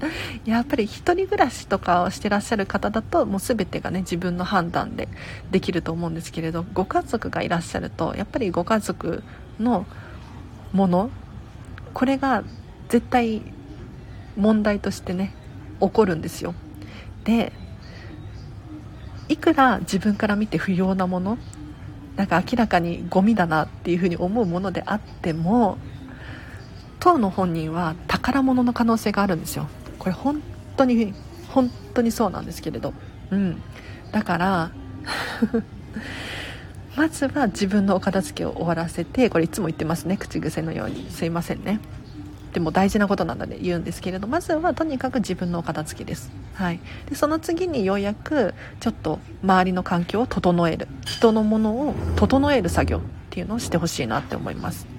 [0.44, 5.08] やっぱり1人暮らしとかをしてらっしゃる方だともう全てがね自分の判断で
[5.50, 9.22] できると思うんですけれどご家族がいらっしゃるとやっぱりご家族
[9.58, 9.86] の
[10.72, 11.10] もの
[11.94, 12.44] これが
[12.88, 13.42] 絶対
[14.36, 15.34] 問題としてね
[15.80, 16.54] 起こるんですよ。
[17.24, 17.52] で
[19.28, 21.38] いくら自分から見て不要なもの
[22.16, 25.76] なんか明らかにゴミだなっていうふうに思うものであっても
[26.98, 29.68] 当の本人は宝物の可能性があるんですよ。
[30.08, 30.42] これ本
[30.76, 31.14] 当に
[31.48, 32.94] 本当にそうなんですけれど。
[33.30, 33.60] うん。
[34.12, 34.70] だから
[36.96, 40.16] まずは自分のお片付けを終わらせてこれいつも言ってますね。
[40.16, 41.06] 口癖のように。
[41.10, 41.80] すいませんね。
[42.52, 50.88] でも大事なことなので言うんですけれどまずはとにかく自分のお片付けです、はい、でその次にようやくちょっと周りの環境を整える。
[51.04, 54.97] 人のものを整える作業っていうのをしてほしいなって思います。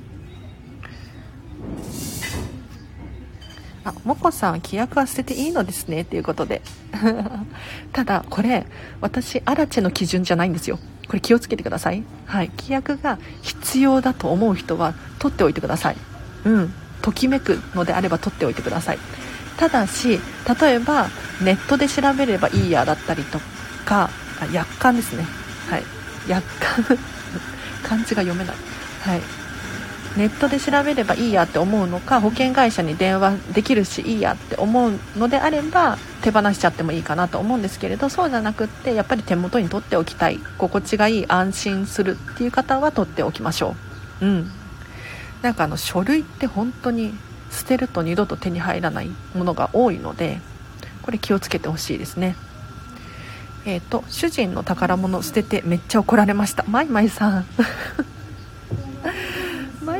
[3.89, 6.61] あもこさん規約は捨てていいのですねっていうことで
[7.93, 8.65] ただこれ
[9.01, 12.03] 私アラチェの基準じゃないんですよこれ気をつけてください。
[12.27, 12.51] はい。
[12.55, 15.95] 規約が必要だと思う人は取っておいてください。
[16.45, 16.73] うん。
[17.01, 18.99] ときめくのであれば取っておいてください。
[19.57, 20.19] ただし、
[20.61, 21.07] 例えば
[21.41, 23.39] ネットで調べればいいやだったりと
[23.85, 25.25] か、あ、約款ですね。
[25.67, 25.83] はい。
[26.27, 26.97] 約款
[27.81, 28.55] 漢字が読めない。
[29.01, 29.21] はい。
[30.17, 43.75] ネットで調べればいいやって思うのか保険会社に電話できるしいいやって思うのであれば手放しちゃってもいいかなと思うんですけれどそうじゃなくってやっぱり手元に取っておきたい心地がいい安心するっていう方は取っておきましょ
[44.21, 44.25] う。
[44.25, 44.51] うん。
[45.41, 47.13] なんかあの書類って本当に
[47.51, 50.41] 捨てると二度と手に入らないものが多いので
[51.01, 52.35] これ気をつけてほしいですね。
[53.65, 56.65] えっ、ー、と主人の宝物捨ててめっちゃ怒られました。
[56.67, 57.45] マイマイさん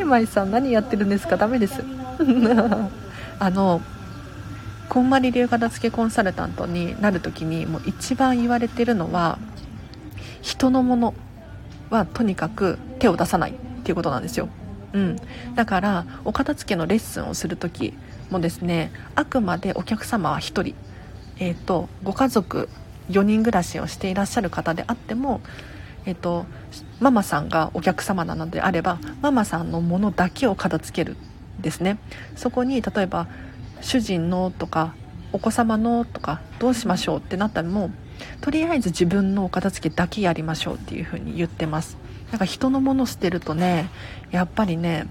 [0.09, 1.37] まいさん何やってるんですか？
[1.37, 1.83] ダメです。
[3.39, 3.81] あの
[4.89, 9.37] こんまり流片付けコンサルタントになる時にもう一番言われてるのは
[10.41, 11.13] 人のもの
[11.89, 14.49] はとにかく手を出さないっていうことなんですよ、
[14.93, 15.15] うん、
[15.55, 17.93] だからお片付けのレッスンをする時
[18.31, 20.75] もですねあくまでお客様は1人、
[21.37, 22.67] えーと、ご家族
[23.09, 25.41] 4人暮らしをしていらっしゃる方であっても
[26.09, 26.47] えっと、
[26.99, 31.15] ママさんがお客様なのであればママさんのものだけを片付ける
[31.61, 31.99] ですね。
[32.35, 33.27] そこに例えば
[33.81, 34.95] 主人のとか
[35.31, 37.91] お子様のとかどうしましょうってなったらもう
[38.41, 41.97] とりあえず自分のお片付けだけやりましょうっていう風に言ってます。
[42.31, 43.87] なんか人のもの捨てるとね
[44.31, 45.05] やっぱりね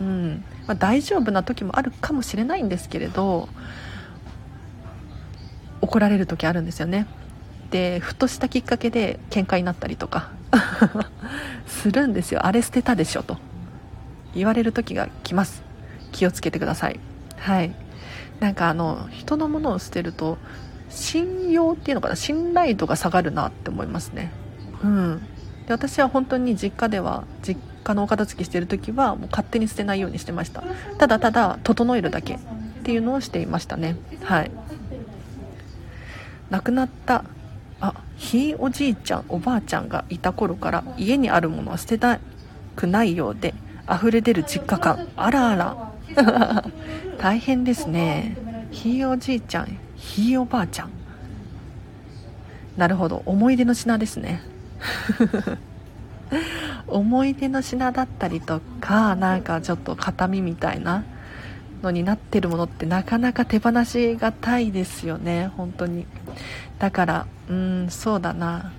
[0.00, 3.48] うん、まあ、大丈夫な時もあるかもしれないんですけれど
[5.80, 7.08] 怒られる時あるんですよね。
[7.70, 10.30] でふとしたきっかけで喧嘩になったりとか。
[11.66, 12.46] するんですよ。
[12.46, 13.36] あれ捨てたでしょと。
[14.34, 15.62] 言われる時が来ます。
[16.12, 17.00] 気をつけてください。
[17.36, 17.72] はい。
[18.40, 20.38] なんかあの人のものを捨てると
[20.88, 22.16] 信用っていうのかな？
[22.16, 24.32] 信頼度が下がるなって思いますね。
[24.82, 25.22] うん。
[25.66, 30.62] で私は本当に実家では実家のお片付けしてる時はもう勝手に捨てないようにしてました。
[30.98, 32.38] ただただ整えるだけっ
[32.84, 33.96] ていうのをしていましたね。
[34.22, 34.50] はい。
[36.50, 37.24] 亡くなった
[37.80, 42.18] あひいおじいちゃんおばあちゃんがいた頃から家にあるものは捨てた
[42.74, 43.54] くないようで
[43.90, 45.08] 溢れ出る実家感。
[45.16, 45.92] あらあら。
[47.18, 48.36] 大変ですね。
[48.70, 50.90] ひいおじいちゃんひいおばあちゃん。
[52.76, 53.22] なるほど。
[53.24, 54.42] 思い出の品ですね。
[56.86, 61.04] 思い出の品だったりとかなんかちょっと形見みたいな
[61.82, 65.50] のになってるものってなかなか手放しがたいですよね。
[65.56, 66.06] 本当に。
[66.78, 68.72] だからうんそうだな。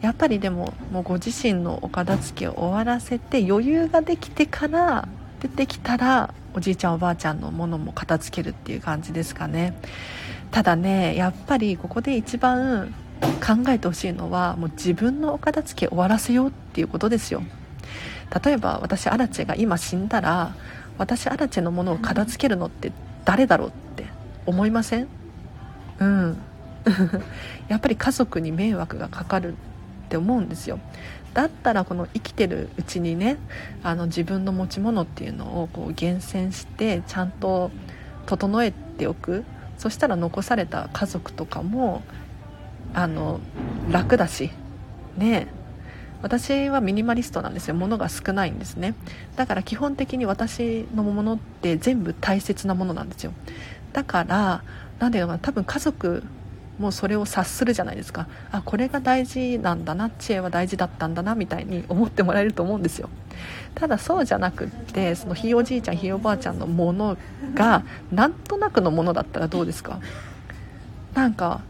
[0.00, 5.08] やっぱりでももうご自身のお片付けを終わらせて余裕ができてから
[5.40, 9.74] 出てきたらおじいちゃんおばあちゃんのものも片付けるっていう感じですかね。
[10.50, 17.42] ただねやっぱりここで一番考えてほしいのはもう自分のお片付け終わらせようっていうことですよ。
[18.44, 20.54] 例えば私アラチェが今死んだら
[20.96, 22.92] 私アラチェのものを片付けるのって
[23.24, 24.06] 誰だろうって
[24.46, 25.08] 思いません？
[25.98, 26.38] うん。
[27.68, 29.56] やっぱり家族に迷惑がかかるっ
[30.08, 30.78] て思うんですよ。
[31.34, 33.36] だったらこの生きてるうちにね
[33.82, 37.70] あの自分の持ち物っていうのをこう厳選してちゃんと
[38.26, 39.44] 整えておく。
[39.76, 42.02] そしたら残された家族とかも
[42.94, 43.40] あの
[43.90, 44.50] 楽だし
[45.16, 45.46] ね。
[46.20, 47.74] 私はミニマリストなんですよ。
[47.74, 48.94] 物が少ないんですね。
[49.36, 53.32] だから基本的に私のものって全部大切なものなんですよ。
[53.92, 54.64] だから
[54.98, 56.24] 何ていうのかな多分家族
[56.78, 58.28] もうそれを察するじゃないですか。
[58.52, 63.08] あこれが大事なんだな知恵は大事だったんだなみたいに思ってもらえると思うんですよ。
[63.74, 67.16] ただそうじゃなくってそのひいおじいちゃんひいおばあちゃんのもの
[67.54, 70.00] がなんとなくのものだったらどうですか？
[71.14, 71.62] なんか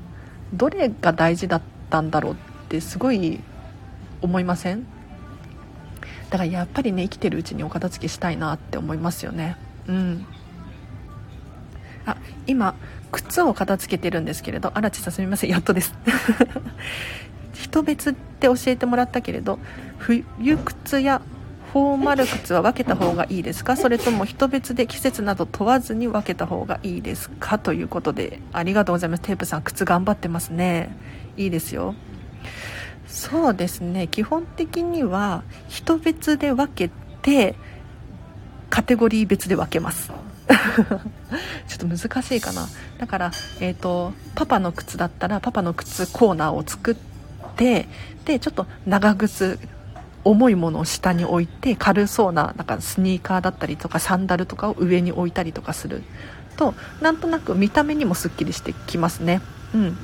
[0.52, 2.36] どれが大事だったんだろうっ
[2.68, 3.40] てすごい
[4.20, 4.86] 思いません？
[6.30, 9.56] だからやっぱりね生きてるうちにお片付けしたいなって思いますよね。
[9.86, 10.26] うん。
[12.04, 12.16] あ
[12.46, 12.74] 今
[13.12, 15.94] 靴を片付けてるんですけれど荒地さすみませんやっとです。
[17.54, 19.58] 人別って教えてもらったけれど
[19.98, 20.24] 冬
[20.58, 21.20] 靴や
[21.72, 23.76] フォーマル靴は分けた方がいいですか？
[23.76, 27.58] それとも人別で季節など問わずに分けた方がいいですか？
[27.58, 29.22] ということでありがとうございます。
[29.22, 30.96] テープさん靴頑張ってますね。
[31.36, 31.94] いいですよ。
[33.06, 34.06] そうですね。
[34.06, 36.90] 基本的には人別で分け
[37.22, 37.54] て
[38.70, 40.10] カテゴリー別で分けます。
[41.68, 42.66] ちょっと難しいかな。
[42.98, 46.96] だから、えーと、パパの靴だったらパパの靴コーナーを作っ
[47.56, 47.88] て
[48.24, 49.58] でちょっと長靴
[50.24, 56.02] 重いものを下に置いて軽そうななんかスニーカーだったりとかサンダルとかを上に置いたりとかする。
[56.56, 59.40] となんとなく見た目にもすっきりしてきますね。
[59.74, 59.96] うん、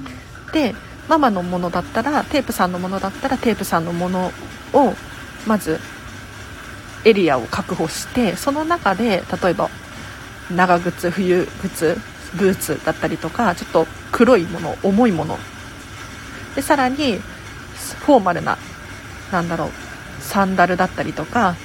[0.53, 0.75] で
[1.09, 4.31] ママのものだったらテープさんのものだったらテープさんのもの
[4.73, 4.95] を
[5.47, 5.81] まず
[7.05, 9.69] エリアを確保してその中で例えば
[10.51, 11.99] 長靴冬靴
[12.37, 15.39] ブーツだったりとかちょっと黒いもの重いもの。
[16.55, 17.19] でさらに
[18.07, 18.59] フォーマルな
[19.33, 19.71] なんだろう
[20.21, 21.57] サンダルだったりとか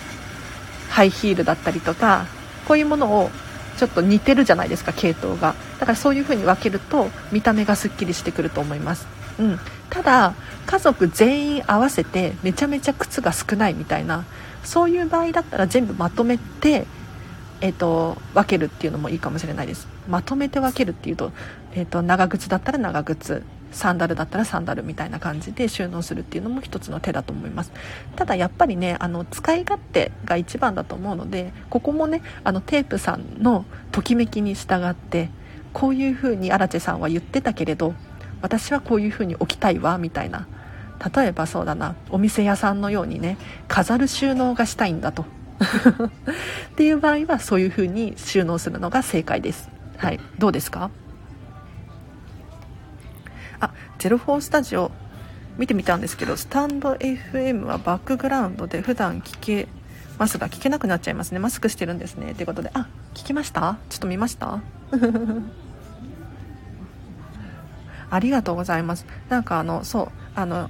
[0.90, 2.26] ハイヒールだったりとか
[2.68, 3.30] こういうものを
[3.78, 5.56] ちょっと似てるじゃないですか系統が。
[5.80, 9.08] だからそういう風に分けると見た目がすっきりしてくると思います、
[9.40, 10.34] うん、ただ
[10.66, 14.26] 家族全員合わせてめちゃめちゃ靴が少ないみたいな
[14.64, 16.86] そういう場合だったら全部まとめて
[17.62, 19.88] えーと、分けるっていうのもいいかもしれないです。
[20.08, 21.32] まとめて分けるっていうと,、
[21.74, 27.72] えーと、長靴だったら長靴サンダルだったらサンダルみたいな感じで収納するっていうのも一つの手だと思います。
[28.16, 35.30] ただやっぱりねあの使い勝手が一番だと思うのでここもねあのテープさんのときめきに従って
[35.74, 37.94] こういう風にアラチェさんは言ってたけれど
[38.42, 40.48] 私はこういう風に置きたいわみたいな。
[41.16, 43.38] 例えばそうだなお店屋さんのようにね
[43.70, 45.26] 飾る収納がしたいんだと。
[46.72, 49.70] っていう場合はそういう風に収納するのが正解です。
[49.98, 50.90] はい、どうですか？
[53.60, 54.92] あ、04スタジオ
[55.58, 59.68] 見てみたんですけど、スタンド FM はバックグラウンドで普段聞け
[60.18, 61.40] ますが、聞けなくなっちゃいますね。
[61.40, 62.34] マスクしてるんですね。
[62.34, 63.78] ということで、あ、聞きました？
[63.90, 64.62] ちょっと見ました？
[68.12, 69.06] ありがとうございます。
[69.28, 70.70] なんかあの、そう、あの、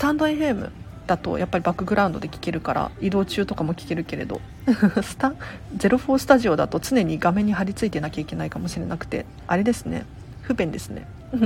[0.00, 0.70] スタンド FM
[1.06, 4.40] だとやっぱりバックグラウンドで聴けるから移動中とかも聴けるけれど
[5.04, 5.34] スタ
[5.76, 10.06] 04スタジオだと常に画面に貼り付いてなきゃいけないかもしれなくてあれですね。
[10.40, 11.06] 不便ですね。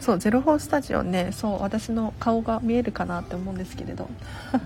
[0.00, 4.10] そう04スタジオねそう私の顔が見えるかなって思うんですけれど。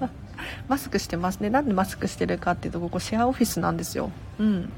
[0.68, 1.40] マスクしてます。
[1.40, 4.10] ねなんでマスクしてるかっていうとここシェアオフィスなんですよ。
[4.38, 4.72] うん。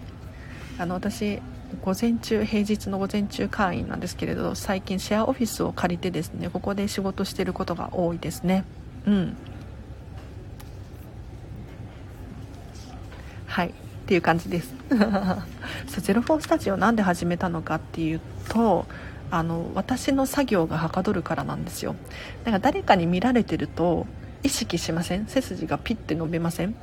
[0.77, 1.41] あの私
[1.81, 8.65] 午前中平日の午前中会員なんですけれど最近シェアオフィスを借りてですねここで仕事してることが多いですね。
[9.07, 9.37] うん。
[13.47, 13.69] はい。
[13.69, 13.73] っ
[14.07, 14.75] ていう感じです。
[16.01, 18.87] ゼロフォースタジオなんで始めたのかっていうと
[19.31, 21.95] あの私の作業がはかどるからなんですよ。
[22.45, 24.07] だから誰かに見られてると
[24.43, 25.27] 意識しません？
[25.27, 26.75] 背筋がピッて伸びません？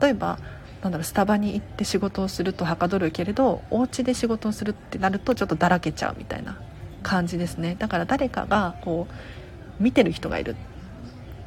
[0.00, 0.38] 例えば
[0.82, 6.60] なんだろうスタバに行って仕事をするとはかどるけれどお家で仕事をするってなるとちょっとだらけちゃうみたいな
[7.02, 7.76] 感じですね。
[7.78, 10.54] だから誰かがこう見てる人がいる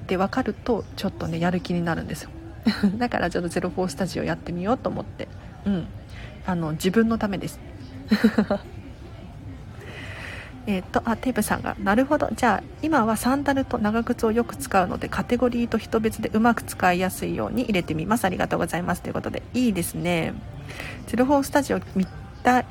[0.03, 2.29] って分かるとちょっとねやる気になるんですよ。
[2.97, 5.27] だからちょっと04スタジオやってみようと思って。
[5.65, 5.87] うん。
[6.45, 7.59] あの自分のためです。
[10.67, 12.29] えっ、ー、とあテープさんがなるほど。
[12.35, 18.25] じゃあ今はサンダルと長靴をよく使うのでカテゴリーと人別でうまく使いやすいように入れてみます。
[18.25, 19.01] ありがとうございます。
[19.01, 20.33] ということでいいですね。
[21.07, 22.05] ゼロフォースタジオ見
[22.43, 22.65] たい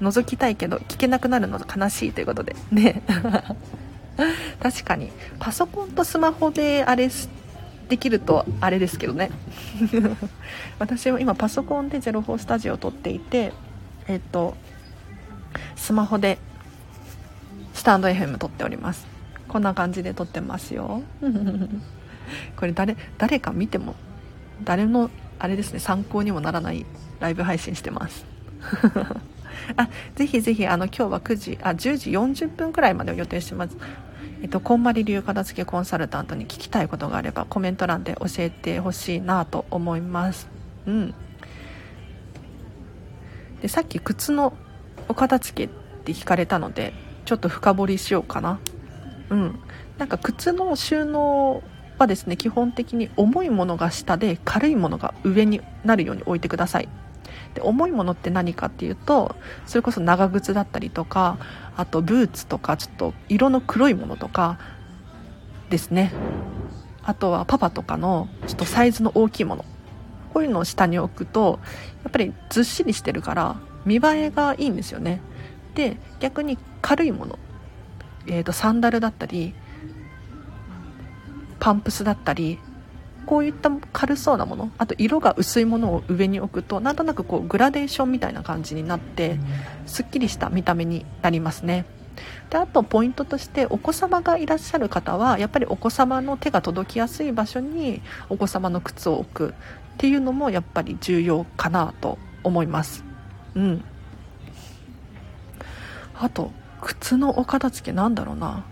[0.00, 2.54] 覗きたいけど聞けなくなるの悲しいということで。
[2.70, 3.02] ね。
[4.62, 5.10] 確かに。
[5.38, 7.08] パソコンとスマホであれ
[7.88, 9.30] できるとあれですけどね。
[10.78, 13.52] 私は今パソコンで04スタジオを撮っていて
[14.08, 14.54] えっと
[15.76, 16.38] スマホで
[17.76, 19.06] スタンド FM 撮っております。
[19.48, 21.02] こんな感じで撮ってますよ。
[22.56, 23.94] これ誰誰か見ても
[24.64, 26.86] 誰のあれですね参考にもならない
[27.20, 28.24] ライブ配信してます。
[29.76, 32.10] あぜひぜひあの今日は9時あ10時
[32.46, 33.76] 40分くらいまでを予定してます。
[34.40, 40.48] えっと、こんまり流片付けコンサルタントに聞きたいことがあればコメント欄で教えてほしいなと思います。
[40.86, 41.14] うん。
[43.60, 44.54] でさっき靴の
[45.08, 46.94] お片付けって聞かれたので
[47.26, 48.58] ちょっと深掘りしようかな。
[49.28, 49.58] うん。
[49.98, 51.62] なんか靴の収納
[51.98, 56.88] はですね基本的に重いものが下で軽いものが上になるように置いてください。
[57.54, 59.34] で重いものって何かっていうと
[59.66, 61.38] それこそ長靴だったりとか
[61.76, 64.58] あとブーツとかちょっと色の黒いものとか
[65.68, 66.12] ですね。
[67.02, 69.64] あとはパパとかのちょっとサイズの大きいもの。
[70.32, 71.60] こういうのを下に置くと
[72.04, 73.56] やっぱりずっしりしてるから
[73.86, 75.22] 見栄えがいいんですよね。
[75.74, 77.36] で逆に軽いもの、
[78.28, 79.54] えー、とサンダルだったり
[81.58, 82.60] パンプスだったり
[83.26, 84.70] こういった軽そうなもの。
[84.78, 89.40] あと色が薄いものを上に置くとなんとなくこうグラデーションみたいな感じになって
[89.84, 91.86] すっきりした見た目になりますね。
[92.50, 99.54] であとポイントとしてお子様がいらっしゃる方はやっぱりお子様の手が届きやすい場所にお子様の靴を置く。
[99.94, 103.02] っていうのもやっぱり重要かなと思います。
[103.56, 103.84] うん。
[106.14, 108.64] あと靴のお片付けなんだろうな。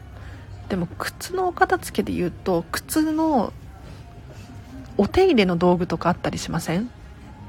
[0.69, 3.53] でも靴のお片付けで言うと靴の
[4.97, 6.91] お手入れの道具とかあったりしません？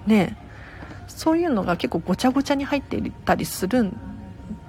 [0.05, 0.37] ね
[1.07, 3.91] そういうのが結構ごちゃごちゃに入っていたりする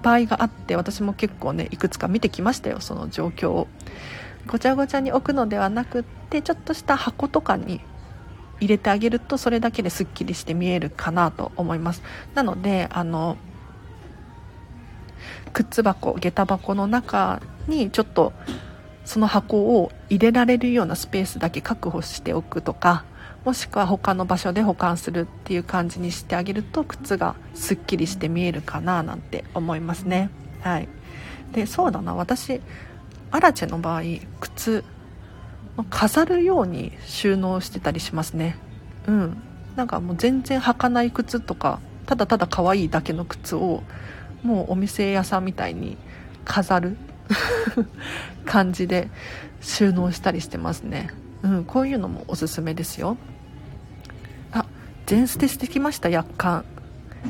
[0.02, 3.68] 場合があって私も結構ねいくつか見てきましたよその状況を。
[4.46, 7.80] ごちゃごちゃに置くのではなくってちょっとした箱とかに
[8.60, 12.02] 入れてあげるとそれだけですっきりして見えるかなと思います。
[12.34, 13.36] なのであの
[15.52, 18.32] 靴箱下駄箱の中にちょっと
[19.04, 23.04] その箱を入れられるようなスペースだけ確保しておくとか
[23.44, 30.30] もしくは他の場所で保管するっていう感じにしてあげると靴がすっきりして見えるかななんて思いますね。
[30.62, 30.88] はい。
[31.52, 32.16] でそうだな。
[32.16, 32.60] 私
[33.30, 34.02] アラチェの場合
[34.40, 34.84] 靴
[35.90, 38.58] 飾るように収納してたりしますね。
[39.06, 39.42] うん。
[39.76, 43.84] なんかもう全然履かない靴とかただただ可愛いだけの靴を
[44.42, 45.96] もうお店屋さんみたいに
[46.44, 46.96] 飾る
[48.44, 49.08] 感じで
[49.60, 51.08] 収納したりしてますね。
[51.42, 53.16] うんこういうのもおすすめですよ。
[54.52, 54.66] あ
[55.06, 56.64] 全捨てしてきました約款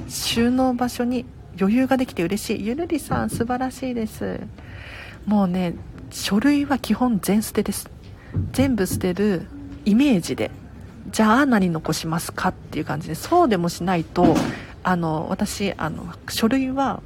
[0.08, 1.24] 収納場所に
[1.58, 2.66] 余裕ができて嬉しい。
[2.66, 4.40] ゆるりさん素晴らしいです。
[5.24, 5.74] もうね
[6.10, 7.90] 書類は基本全捨てです。
[8.52, 9.46] 全部捨てる
[9.84, 10.50] イメージで
[11.10, 14.36] じゃあ何残しますかっていう感じでそうでもしないと
[14.86, 17.02] あの私あの書類は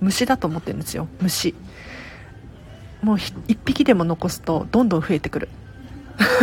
[0.00, 1.08] 虫だと思ってるんですよ。
[1.20, 1.56] 虫。
[3.02, 5.48] もう1匹でも残すとどんどん増えてくる。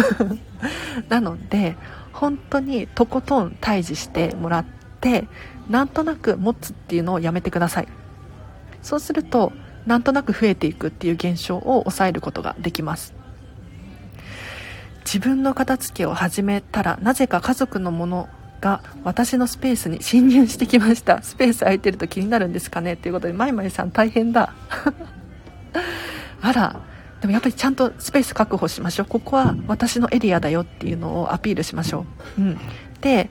[1.07, 1.77] なので
[2.11, 4.65] 本当にとことん退治してもらっ
[4.99, 5.29] て
[5.69, 7.87] なんとなく持つっていうのをやめてください。
[8.81, 9.53] そうすると
[9.85, 13.13] なんとなく増えていくっていう現象を抑えることができます。
[15.05, 18.29] 自分の片付けを始めたらなぜか家族のもの
[18.63, 21.21] が私のスペースに侵入してきました。
[21.21, 22.95] スペース空いてると気になるんですかね？
[22.95, 24.53] ということでまいまいさん大変だ。
[26.41, 26.79] あら。
[27.19, 29.05] でもやっぱりちゃんとスペース確保しましょう。
[29.05, 32.05] ここは私のエリアだよっていうのをアピールしましょ
[32.37, 32.57] う、うん、
[32.99, 33.29] で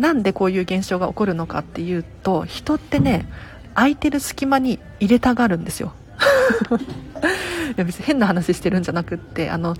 [0.00, 3.30] なんでこういう現象が起こるのかっていうと人ってね
[3.74, 5.92] 空いてる隙間に入れたがるんですよ。
[6.72, 9.76] いや別に変な話してるんじゃなくってあの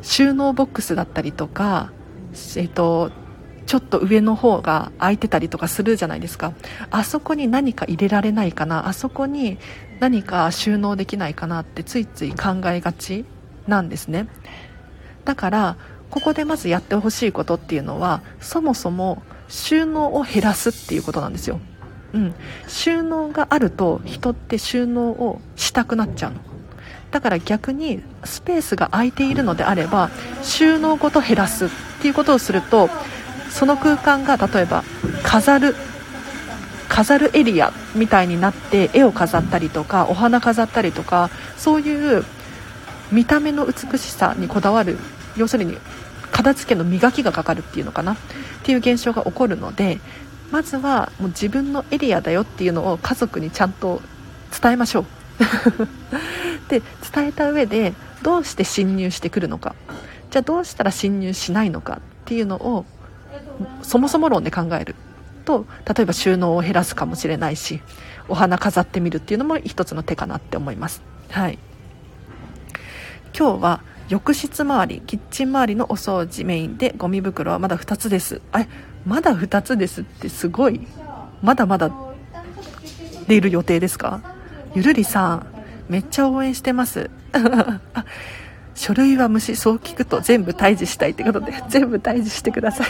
[0.00, 1.90] 収納ボックスだったりとか
[2.56, 3.10] えっと
[3.66, 6.52] ちょっと上の方が空いてたりとかするじゃないですか。
[6.90, 8.88] あそこに何か入れられないかな。
[8.88, 9.58] あそこに
[10.00, 13.24] 何か収納できないかなってついつい考えがち
[13.66, 14.28] なんですね。
[15.24, 15.76] だから
[16.10, 21.60] ここでまずやってほしいことっていうのはそもそも収納を減らすっていうことなんですよ。
[22.12, 22.34] うん、
[22.68, 26.40] 収納があると人って収納をしたくなっちゃうの。
[27.10, 30.10] だから逆にスペースが空いているのであれば
[30.42, 31.68] 収納ごと減らすっ
[32.00, 32.90] ていうことをすると
[33.56, 34.84] その空間が例えば
[35.22, 35.74] 飾る
[36.90, 42.22] 飾るエリアみたいになって絵を飾ったりとかお花飾ったりとかそういう
[43.10, 44.98] 見た目の美しさにこだわる
[45.38, 45.78] 要するに
[46.32, 48.12] 片付けの磨きがかかるっていうのかな？
[48.12, 48.16] っ
[48.62, 50.00] ていう現象が起こるので
[50.50, 54.02] まずはもう自分のエリアだよっていうのを家族にちゃんと
[54.60, 55.06] 伝えましょう。
[56.68, 59.74] で伝えた上でどうして侵入してくるのか？
[60.30, 62.84] じゃあどうしたら侵入しないのかっていうのを
[63.82, 64.94] そもそも論で考える
[65.44, 67.80] と例えば収納を減らすかもしれないし
[68.28, 71.02] お花飾ってみるっていうのも一つの手かなって思います。
[71.30, 71.58] はい。
[73.38, 78.40] 今日は浴室周りキッチン周りのお掃除メインでゴミ袋はまだ2つです。
[78.58, 78.66] え
[79.04, 80.80] まだ2つですってすごい。
[81.42, 81.90] まだまだ
[83.28, 84.20] 出る予定ですか？
[84.74, 85.46] ゆるりさん
[85.88, 87.10] めっちゃ応援してます。
[88.76, 92.88] 書類は虫そう聞くと全部退治したいってことで 全部退治してください。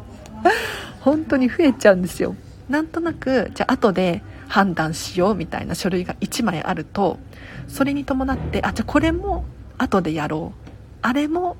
[1.00, 2.36] 本当に増えちゃうんですよ。
[2.68, 7.18] なんとなくじゃあ後で判断しようみたいな書類が1枚あると
[7.66, 9.44] それに伴ってあじゃあこれも
[9.78, 10.68] 後でやろう。
[11.00, 11.56] あれも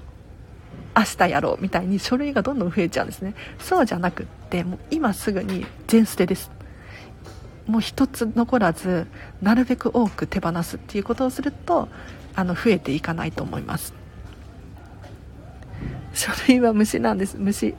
[0.97, 3.35] 明日やろうみたいに書類がどんどん増えちゃうんですね。
[3.59, 6.51] そうじゃなくってもう今すぐに全捨てです。
[7.69, 9.07] もう一つ残らず
[9.43, 11.89] なるべく多く手放すっていうことをすると
[12.35, 13.95] あの増えていかないと思います。
[16.15, 17.37] 書類は虫なんです。
[17.39, 17.75] 虫。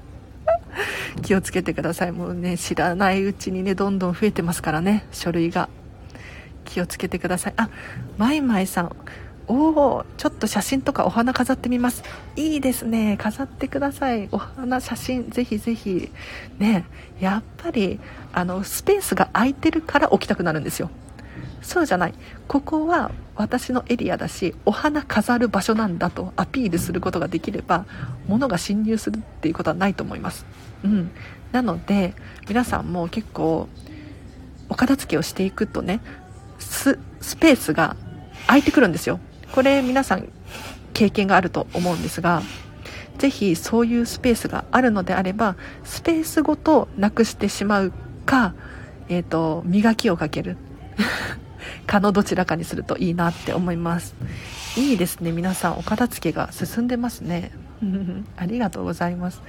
[1.22, 2.12] 気をつけてください。
[2.12, 5.68] もうね知らないうちにねどんどん増えてますからね書類が。
[6.64, 7.54] 気をつけてください。
[7.56, 7.68] あ
[8.16, 8.96] マイマイさん。
[9.48, 12.02] おおちょっと写真とかお花飾ってみます。
[12.36, 13.16] いいですね。
[13.18, 14.28] 飾ってください。
[14.30, 16.10] お花写真ぜひぜひ。
[16.58, 16.84] ね
[17.18, 17.98] やっぱり
[18.32, 20.90] あのスペースが空いてるから置きたくなるんですよ。
[21.62, 22.14] そうじゃない。
[22.46, 27.86] ここは私のエリアだしお花飾る場所なんだとアピールすることができれば
[28.26, 30.44] 物が侵入するっていうことはないと思います。
[30.84, 31.10] うん。
[31.52, 32.14] なので
[32.48, 33.68] 皆さんも結構
[34.68, 36.00] お片付けをしていくとね
[36.58, 36.96] ス
[37.36, 37.96] ペースが
[38.46, 39.20] 空いてくるんですよ。
[39.52, 40.28] これ皆さん
[40.94, 42.42] 経験があると思うんですが
[43.18, 47.92] ぜひそういうスペースがあるのであればスペースごとなくしてしまう
[48.24, 48.54] か、
[49.08, 50.56] えーと、磨きをかける。
[51.86, 54.14] かのどちらかにするといいなって思います。
[54.76, 55.32] いいですね。
[55.32, 57.50] 皆さんお片付けが進んでますね。
[58.36, 59.42] ありがとうございます。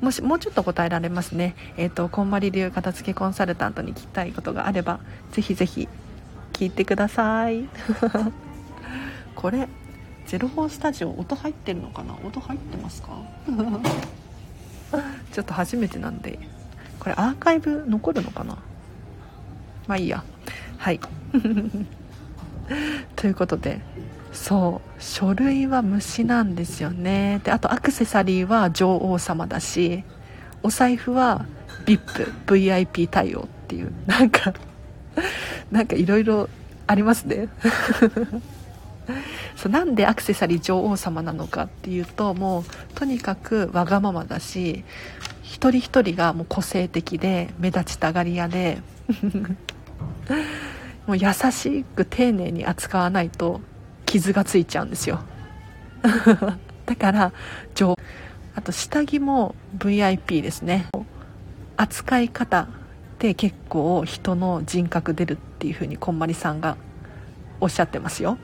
[0.00, 1.54] もしもうちょっと答えられますね。
[1.76, 5.00] えっ、ー、とこんまり流片付けコンサルタントに聞きたいことがあれば
[5.32, 5.88] ぜひぜひ
[6.52, 7.68] 聞いてください。
[9.34, 9.68] これ
[10.26, 12.14] 04スタジオ音入ってるのかな？
[12.24, 13.08] 音入ってますか？
[15.32, 16.38] ちょっと初めてなんで
[17.00, 18.56] これアーカイブ残るのかな？
[19.86, 20.22] まあいいや。
[20.78, 21.00] はい。
[23.16, 23.80] ということで
[24.32, 27.40] そう書類は虫なんですよね。
[27.44, 30.04] であとアクセサリーは女王様だし
[30.62, 31.44] お財布は
[31.86, 34.54] VIPVIP 対応っていうなんか
[35.70, 36.48] なんかいろいろ
[36.86, 37.48] ありますね。
[39.56, 44.84] そうなんでアクセサリー女王様なのかっていうともうとにかくわがままだし
[45.42, 48.78] 一人一人がもう個性的で目立ちたがり屋で
[51.06, 53.60] もう優しく丁寧に扱わないと
[54.06, 55.20] 傷がついちゃうんですよ。
[56.86, 57.32] だから
[57.74, 57.96] 女
[58.54, 60.86] あと下着も VIP ですね。
[61.76, 62.68] 扱い方
[63.18, 66.76] で結構人の人格出るっていう風にこんまりさんが
[67.60, 68.38] おっしゃってますよ。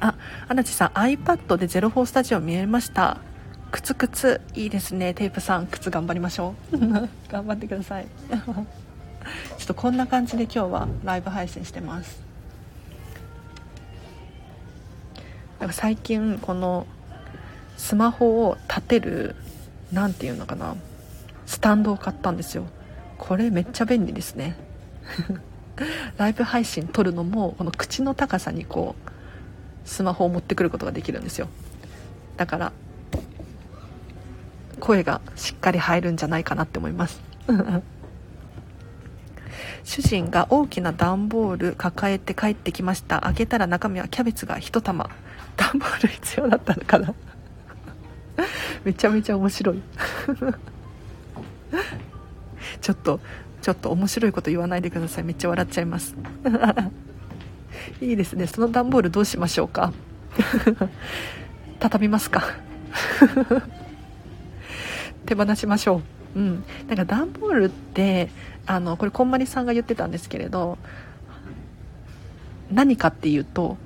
[0.00, 0.14] あ、
[0.48, 3.18] アナチさん iPad で04スタジオ見えました。
[3.70, 5.14] 靴靴いいですね。
[5.14, 6.78] テープさん靴頑張りましょう。
[7.30, 8.06] 頑張ってください。
[8.30, 12.22] ちょっとこんな感じで今日はライブ配信してます。
[15.60, 16.86] なんか最近この
[17.76, 19.36] スマホを立てる
[19.92, 20.74] 何て言うのかな。
[21.46, 22.64] スタンドを買ったんですよ。
[23.18, 24.56] これめっちゃ便利ですね。
[26.16, 31.48] ライブ配信撮るのもこの口の高さにこうスマホを持ってくることができるんですよ。
[32.36, 32.72] だから
[34.78, 37.20] 声がしっかり入るんじゃないかなって思います。
[39.84, 43.20] 主人が大きな段ボール抱えて帰ってきました。
[43.20, 45.10] 開けたら中身はキャベツが1玉。
[45.56, 47.14] 段ボール必要だったのかな。
[48.84, 49.82] めちゃめちゃ面白い。
[52.80, 53.20] ちょっと
[53.62, 55.24] ちょっと面白いこと言わないでください。
[55.24, 56.16] めっちゃ笑っちゃいます。
[58.00, 58.46] いいですね。
[58.46, 59.92] その段ボールどうしましょうか。
[61.78, 62.44] 畳みますか。
[65.26, 66.02] 手放しましょ
[66.34, 66.38] う。
[66.38, 66.64] うん。
[66.88, 68.30] なんか段ボールって
[68.66, 70.78] あのこれこんまりさんが言ってたんですけれど
[72.70, 73.76] 何かっていうと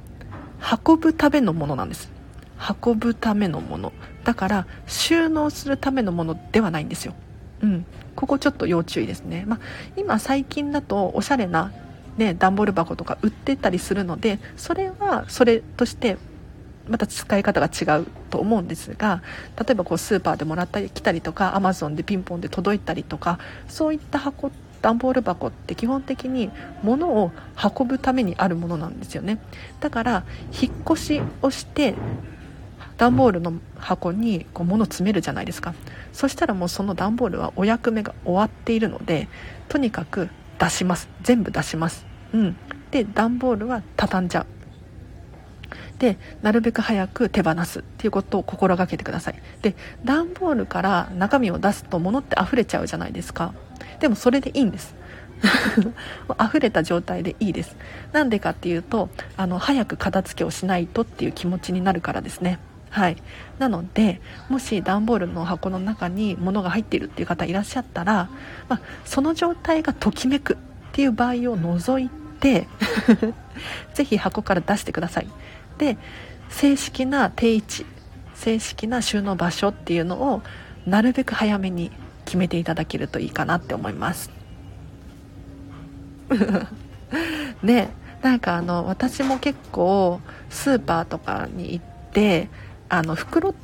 [0.87, 2.11] 運ぶためのものなんです。
[2.85, 3.93] 運ぶためのもの。
[4.25, 7.15] だから収納するためのものではないんですよ。
[7.65, 9.61] うん、ここちょっと要注意ですね、まあ、
[9.97, 11.73] 今最近だとおしゃれな、
[12.19, 16.19] ね、段ボール箱とか売ってたりするのでそれはそれとして
[16.87, 19.23] また使い方が違うと思うんですが
[19.59, 24.51] 例えばこうスーパーでもらったり来たりとかアマゾンでピンポンで届いたりとかそういった箱
[24.83, 26.51] 段ボール箱って基本的に
[26.83, 27.33] 物を
[27.79, 29.39] 運ぶためにあるものなんですよね。
[29.81, 31.95] だから引っ越しをして
[32.97, 35.75] 段ボールの箱にこう物を詰めるじゃないですか。
[36.13, 39.29] そしたらもうその段ボールはお役目が終わっているので
[39.69, 40.29] とにかく
[40.59, 41.09] 出します。
[41.23, 42.07] 全部出します。
[42.33, 42.57] うん。
[42.91, 44.47] で段ボールは畳んじゃう。
[45.99, 49.43] でなるべく早く手放すっていうことを心がけてください。
[49.63, 49.75] で
[50.05, 53.55] 段ボールから中身を出すと物って溢れちゃうじゃないですか。
[54.01, 54.95] でもそれでいいんです。
[56.41, 57.77] 溢れた状態でいいです。
[58.13, 62.59] なんでかっていうとあの早く片付けをしないとっていう気持ちになるからですね。
[62.95, 63.17] はい。
[63.59, 68.31] なのでもし段ボールの箱の中に物が入っているっていう方いらっしゃったら、
[68.69, 70.57] まあ、その状態がときめくっ
[70.93, 72.69] ていう場合を除いて
[73.95, 75.27] ぜひ箱から出してください。
[75.77, 75.99] で
[76.51, 77.85] 正式な定位置
[78.37, 80.43] 正式な収納場所っていうのを
[80.87, 81.91] なるべく早めに
[82.27, 84.31] 決めていただけるといいかなって思います。
[87.61, 87.89] ね
[88.23, 92.49] なんかあの私も結構スーパーとかに行って
[92.89, 93.55] あの袋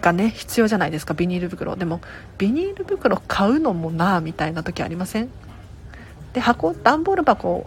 [0.00, 1.76] がね必要じゃないですかビニール袋。
[1.76, 2.00] でも
[2.38, 5.30] ビニール袋買うのもなみたいな時ありません？
[6.32, 7.66] で箱段ボール箱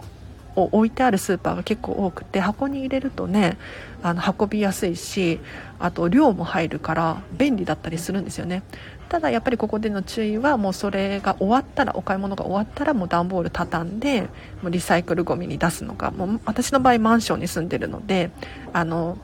[0.54, 3.56] を置いてあるスーパーが結構多くて箱に入れるとね
[4.02, 5.38] あの運びやすいし
[5.78, 8.62] あと量も入るから便利だったりするんですよね。
[9.08, 14.22] ただやっぱりここでの注意はもうそれが終わったらお買い物が終わったらもう段ボール畳んで
[14.60, 18.30] もうリサイクルゴミに出すのかもう私の場合マンションに住んでるので
[18.74, 19.16] あの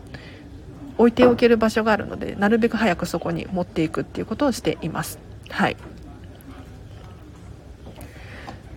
[0.98, 5.18] 置いておける場所があるのでなるべく早くそこに持っていくっていうことをしています。
[5.50, 5.76] はい。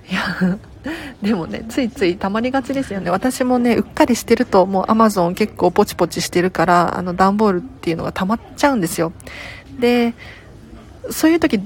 [0.10, 0.58] いや
[1.22, 3.12] でもねついつい溜まりがちですよね。
[3.12, 9.12] 私もねうっかりしてるともうアマゾン結構ポチポチしてるからあの段ボールっていうのが溜まっちゃうんですよ。
[9.80, 10.14] で
[11.10, 11.62] そういう時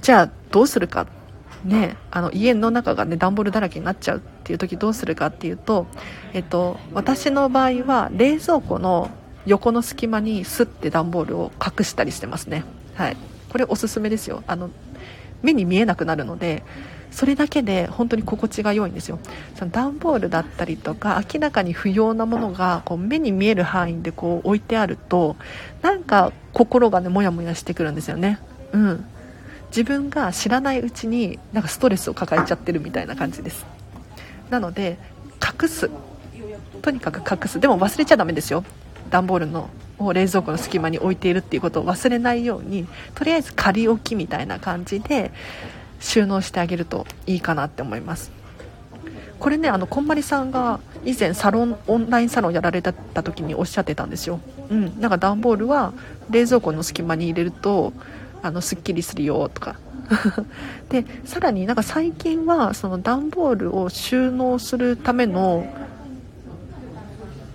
[0.00, 1.06] じゃあどうするか。
[1.64, 5.86] ねあの家の中がね段ボールだらけになっちゃうっていう時どうするかっていうと
[6.32, 9.10] えっと私の場合は冷蔵庫の
[9.46, 12.64] 横の隙間にスッて段ボールを隠したりしてますね。
[12.94, 13.16] はい。
[13.50, 14.42] これおすすめですよ。
[14.46, 14.70] あの
[15.42, 16.62] 目に見えなくなるので
[17.10, 19.18] それだけで本当に心地が良いんですよ。
[19.56, 25.36] その段ボールだったりとか明らかに不要なものがこう目に見える範囲でこう置いてあると
[25.82, 28.38] なんか心がねモヤモヤしてくるんですよね。
[28.72, 29.04] うん。
[29.68, 33.66] 自分が知らないうちになんかストレスを抱えちゃってるみたいな感じです。
[34.48, 34.98] なので
[35.42, 35.90] 隠す。
[36.80, 37.60] とにかく隠す。
[37.60, 38.64] でも忘れちゃダメですよ。
[39.12, 45.30] 段ボールのを冷蔵庫の隙間に置いているっていうことを忘れないようにとりあえず仮置きみたいな感じで
[46.00, 48.32] 収納してあげるといいかなって思います。
[49.38, 54.40] これねあのこんまりさんが以前サロンオンラインサロンやられた時におっしゃってたんですよ。
[54.70, 55.00] うん。
[55.00, 55.92] なんか段ボールは
[56.30, 57.92] 冷蔵庫の隙間に入れると
[58.40, 59.76] あのすっきりするよとか。
[60.90, 65.66] でさらになんか最近はその段ボールを収納するための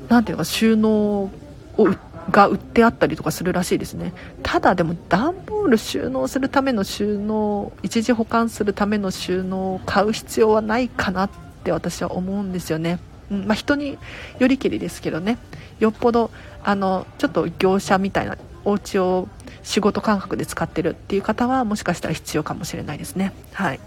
[0.10, 1.30] 何ていうのか収納
[1.78, 1.88] を
[2.32, 4.13] が売ってあったりとかするらしいですね。
[4.43, 11.30] ただでも段ボール収納するための収納一時保管するための収納を買う必要はないかなっ
[11.63, 12.99] て私は思うんですよね、
[13.32, 13.97] うんまあ、人に
[14.39, 15.38] よりきりですけどね。
[15.80, 16.32] よっぽど
[16.63, 19.30] あのちょっと業者みたいなお家を
[19.63, 23.32] 仕事感覚で使ってるっていう方はもしかしたら必要かもしれないですね。
[23.53, 23.80] はい。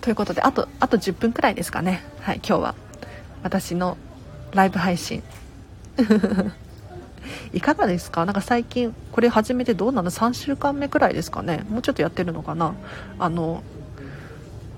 [0.00, 2.02] ということであとあと10分くらいですかね。
[2.20, 2.74] はい今日は。
[3.42, 3.98] 私の
[4.54, 5.22] ライブ配信。
[7.52, 8.24] いかがですか？
[8.26, 11.64] なんか最近これ始めてどうなの？3週間目くらいですかね？
[11.68, 12.74] もうちょっとやってるのかな？
[13.18, 13.62] あの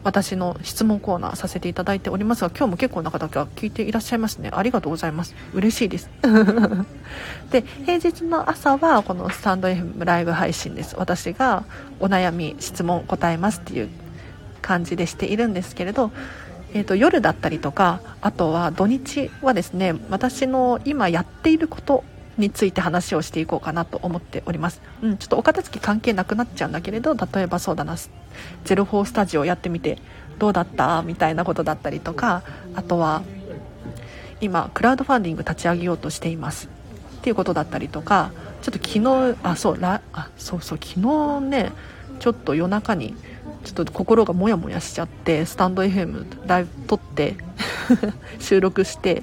[0.05, 4.51] 私の質問コーナーさせていただいておりますが今日も結構な方が聞いていらっしゃいますね。
[4.53, 5.35] ありがとうございます。
[5.53, 6.09] 嬉しいです。
[7.51, 10.95] で平日の朝はこのスタンド FM ライブ配信です。
[10.97, 11.65] 私が
[11.99, 13.89] お悩み質問答えますっていう
[14.63, 16.13] 感じでしているんですけれど
[16.75, 22.05] えーと、夜だったりとかあとは土日はですね私の今やっていること
[22.37, 27.97] について話をしていこうかなと思っております、うん、ちょっとお片付き関係なくなっちゃうんだけれど例えばそうだな
[28.65, 29.99] 04スタジオやってみて
[30.39, 32.43] どうだったみたいなことだったりとか
[32.75, 33.23] あとは
[34.41, 36.69] 今クラウドファンディング立ち上げようとしています。
[37.17, 38.31] っていうことだったりとか
[38.63, 40.01] ちょっと昨日あそうあ
[40.37, 41.73] そうそう昨日ね
[42.21, 43.17] ちょっと夜中に
[43.67, 47.37] ちょっと心がモヤモヤしちゃってスタンド FM ライブ撮って
[48.39, 49.23] 収録して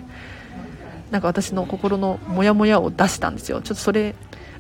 [1.12, 3.62] なんか私の心のモヤモヤを出したんですよ。
[3.62, 4.16] ちょっとそれ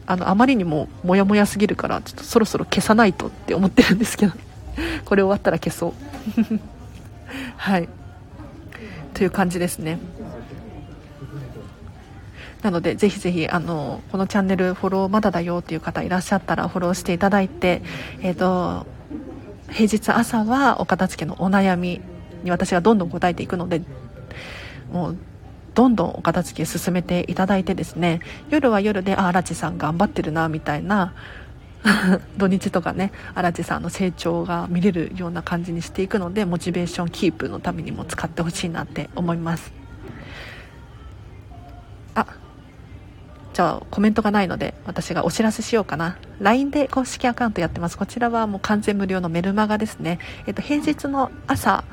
[0.05, 4.33] あのあまりにもモヤモヤすぎるからちょっとそろそろ消さないとって思ってるんですけど
[5.05, 5.93] これ終わったら消そう。
[7.57, 7.89] はい。
[9.13, 9.99] という感じですね。
[12.61, 17.81] なのでぜひぜひあのこのチャンネルフォローまだだよっていう方いらっしゃったらフォローしていただいて、
[18.21, 18.85] えーと、
[19.69, 22.01] 平日朝はお片付けのお悩み
[22.43, 23.81] に私がどんどん答えていくので
[24.91, 25.17] もう
[25.73, 31.13] どんどんお片付け進めていただいてですね夜は夜であ荒地さん頑張ってるなみたいな
[32.37, 39.82] 土日とかね荒地さんの成長が見れるような感じにしていくのでモチベーションキープのためにも使ってほしいなって思います。
[43.53, 46.17] じゃあコメントがないので私がお知らせしようかな。
[46.39, 47.97] LINE で公式アカウントやってます。
[47.97, 51.83] こちらはもう完全無料のメルマガですね、えっと、平日の朝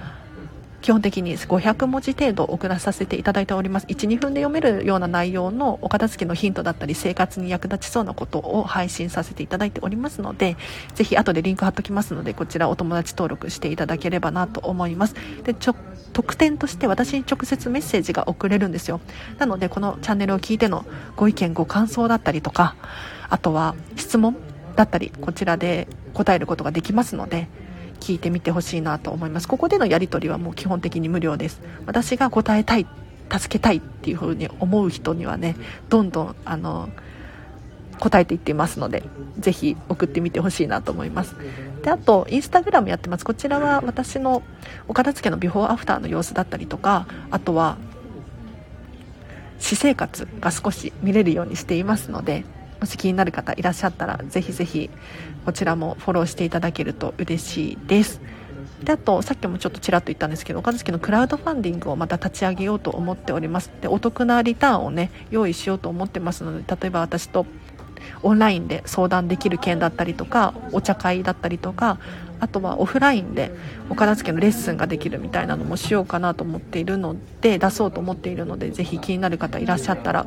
[0.82, 3.86] 基本的に500文字程度送らさせていただいております。
[3.86, 10.56] 12分で読めるような内容のお片付けのヒントだったり生活に役立ちそうなことを配信させていただいておりますので
[10.94, 15.14] ぜひ後でリンク貼っときますのでこちらお友達登録していただければなと思います。
[15.44, 15.74] でちょ
[16.12, 19.00] 特典として私に直接メッセージが送れるんですよ。
[19.38, 20.84] なのでこのチャンネルを聞いての
[21.16, 22.74] ご意見ご感想だったりとか
[23.28, 24.36] あとは質問
[24.76, 27.48] だったりこちらで答えることができますので
[28.00, 29.48] 聞いてみてほしいなと思います。
[29.48, 31.60] ここでのやり取りはもう基本的に無料です。
[31.86, 32.86] 私が答えたい
[33.30, 35.54] 助けたいっていう風に思う人にはね
[35.88, 36.88] どんどんあの
[38.00, 39.04] 答えていっていますので
[39.38, 41.36] ぜひ送ってみてほしいなと思います。
[41.82, 43.24] であとインスタグラムやってます。
[43.24, 44.42] こちらは私の
[44.88, 47.76] お片付けのビフォーアフターの様子だったりとかあとは
[49.58, 52.44] 私生活が少し見れるようにしていますので
[52.80, 54.88] もし気になる方いらっしゃったらぜひぜひ
[55.44, 58.20] こちらもフォローしていただけると嬉しいです。
[58.82, 63.70] であとさっきもちょっとちらっと言ったんですけど岡月のクラウドファンディングをまた立ち上げようと思っております。
[63.80, 67.46] でお得なリターンをね用意しようと思ってますので例えば私と
[68.22, 71.98] オンラインで相談できる件だったりとかお茶会だったりとか
[72.40, 73.52] あとはオフラインで
[73.90, 80.26] お片付けのレッスンができるみたいなのもしようかなと思っているので出そうと思っているのでぜひ気になる方いらっしゃったら、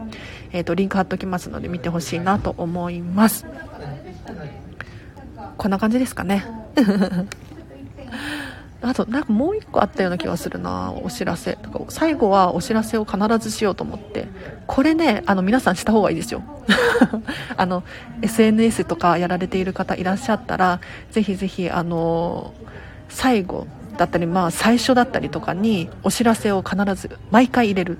[0.51, 3.45] えーと、リンク貼っときますので見てほしいなと思います。
[5.57, 6.45] こんな感じですかね。
[8.81, 10.93] あとなんかもう1個あったような気がするな。
[11.03, 14.27] お知らせ最後はお知らせを必ずしようと思って。
[14.67, 16.43] これねあの皆さんした方がいいですよ。
[17.55, 17.83] あの
[18.21, 20.81] SNS とかやられている方いらっしゃったら
[21.11, 22.53] ぜひぜひあの
[23.07, 27.99] 最後だったりまあ最初だったりとかにお知らせを必ず毎回入れる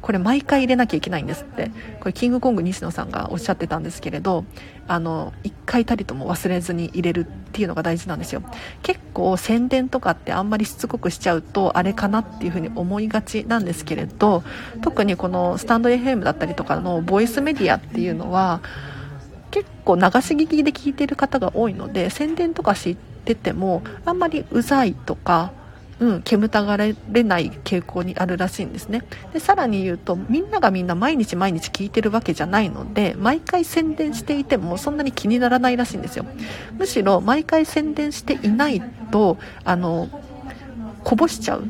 [0.00, 1.70] これ毎回入れなきゃいけないんですって。
[2.00, 4.44] これキングコング西野さんがおっしゃってたんですけれど
[4.86, 8.42] あの1回たりとも忘れずに入れるっていうのが大事なんですよ。
[8.82, 14.42] 結構宣伝とかってあんまりしつこくしちゃうとあれかなっていう風に思いがちなんですけれど
[14.80, 18.60] 特にこのスタンド FM だったりとかのボイスメディアっていうのは
[19.50, 25.52] 結構流し聞きで聞いてる方が多いので宣伝とか知っててもあんまりうざいとか
[26.00, 29.02] うん、煙たがられない傾向にあるらしいんですね。
[29.32, 36.24] でさらに言うとみんながみんな毎日毎日聞いてるわけじゃないので毎回宣伝していてもそんなに気にならないらしいんですよ。
[36.76, 38.80] むしろ毎回宣伝していない
[39.10, 40.08] とあの
[41.02, 41.64] こぼしちゃう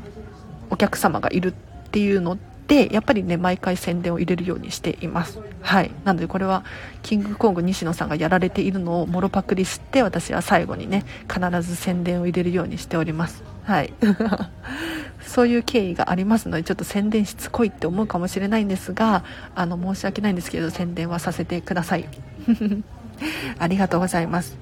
[0.71, 5.41] お客様がいるっていうのでやっぱりね毎回宣伝を入れるようにしています。
[5.63, 5.91] はい。
[6.05, 6.65] なのでこれは
[7.03, 13.43] キングコング西野さんがやられているのをもろパクリして私は最後にね必ず宣伝を入れるようにしております。
[13.69, 13.93] はい。
[15.21, 22.07] そういう経緯がありますのでちょっと宣伝しつこいって思うかもしれないんですがあの申し訳ないんですけど宣伝はさせてください。
[23.59, 24.57] ありがとうございます。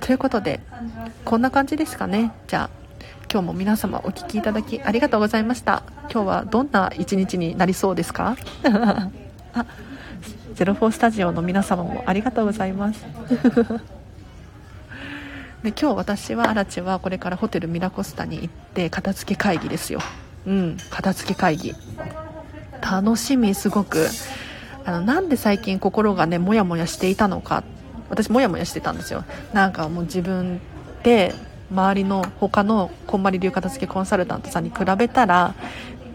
[0.00, 0.58] ということで
[1.24, 2.32] こんな感じですかね。
[2.48, 2.70] じゃあ
[3.30, 5.84] 今日も皆様お聴きいただきありがとうございました。
[6.12, 8.36] 今日はどんな一日になりそうですか？
[8.64, 9.08] あ
[10.54, 13.06] ゼロフォースタジオの皆様もありがとうございます。
[15.62, 20.00] で今日私はアラチはこれからホテルミラコスタに行って片付け会議ですよ。
[20.46, 20.76] うん。
[20.90, 21.74] 片付け会議。
[22.80, 24.06] 楽しみすごく。
[24.84, 27.64] あのなんで最近心がねモヤモヤしていたのか。
[28.08, 29.24] 私モヤモヤしてたんですよ。
[29.52, 30.60] なんかもう自分
[31.02, 31.34] で
[31.70, 35.54] 周りの他のこんまり流片付けコンサルタントさんに比べたら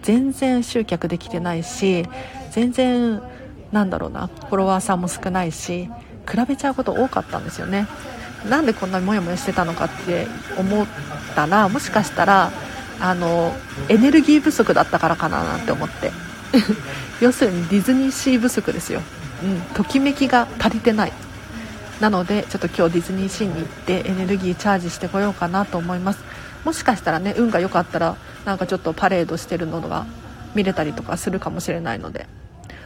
[0.02, 2.06] 全然集客できてないし
[2.52, 3.22] 全然
[3.74, 4.28] なんだろうな。
[4.28, 5.90] フォロワーさんも少ないし
[6.30, 7.88] 比べちゃうこと多かったんですよね
[8.50, 10.28] なんでこんなにモヤモヤしてたのかって
[10.58, 10.88] 思っ
[11.36, 12.52] たらもしかしたら
[13.00, 13.54] あの
[13.90, 16.12] エネルギー不足だったからかななんて思って。
[17.20, 19.02] 要するにディズニーシー不足ですよ、
[19.44, 21.14] うん、ときめきが足りてない。
[22.00, 26.20] なのでちょっと今日ディズニーシーに行ってエネルギーチャージしてこようかなと思います。
[26.66, 28.16] もしかしたらね運が良かったら
[28.46, 30.06] なんかちょっとパレードしてるのが
[30.54, 32.28] 見れたりとかするかもしれないので。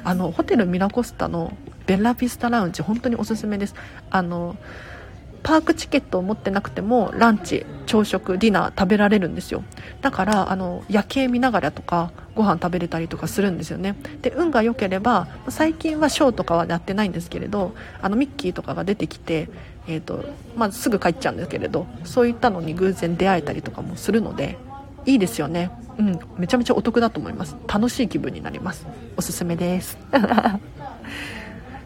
[0.03, 1.51] あのホテルミラコスタの
[1.85, 3.75] ベッラピスタラウンジ本当におすすめです。
[4.09, 4.55] あの
[5.47, 9.63] パークチケットを持ってなくてもランチ朝食ディナー食べられるんですよ。
[10.01, 13.95] だからあの夜景見ながらとかご飯食べれたりとかするんですよね。
[14.21, 19.47] で運が良ければ最近はショーとかはやってないんですけれどあのミッキーとかが出てきて、
[19.87, 20.25] えーと
[20.57, 24.57] まあ、すぐ帰っちゃうんですけれどそういったのに偶然出会えたりとかもするので
[25.05, 25.71] いいですよね。
[25.97, 27.55] うんめちゃめちゃお得だと思います。
[27.69, 28.85] 楽しい気分になります。
[29.15, 29.97] おすすめです。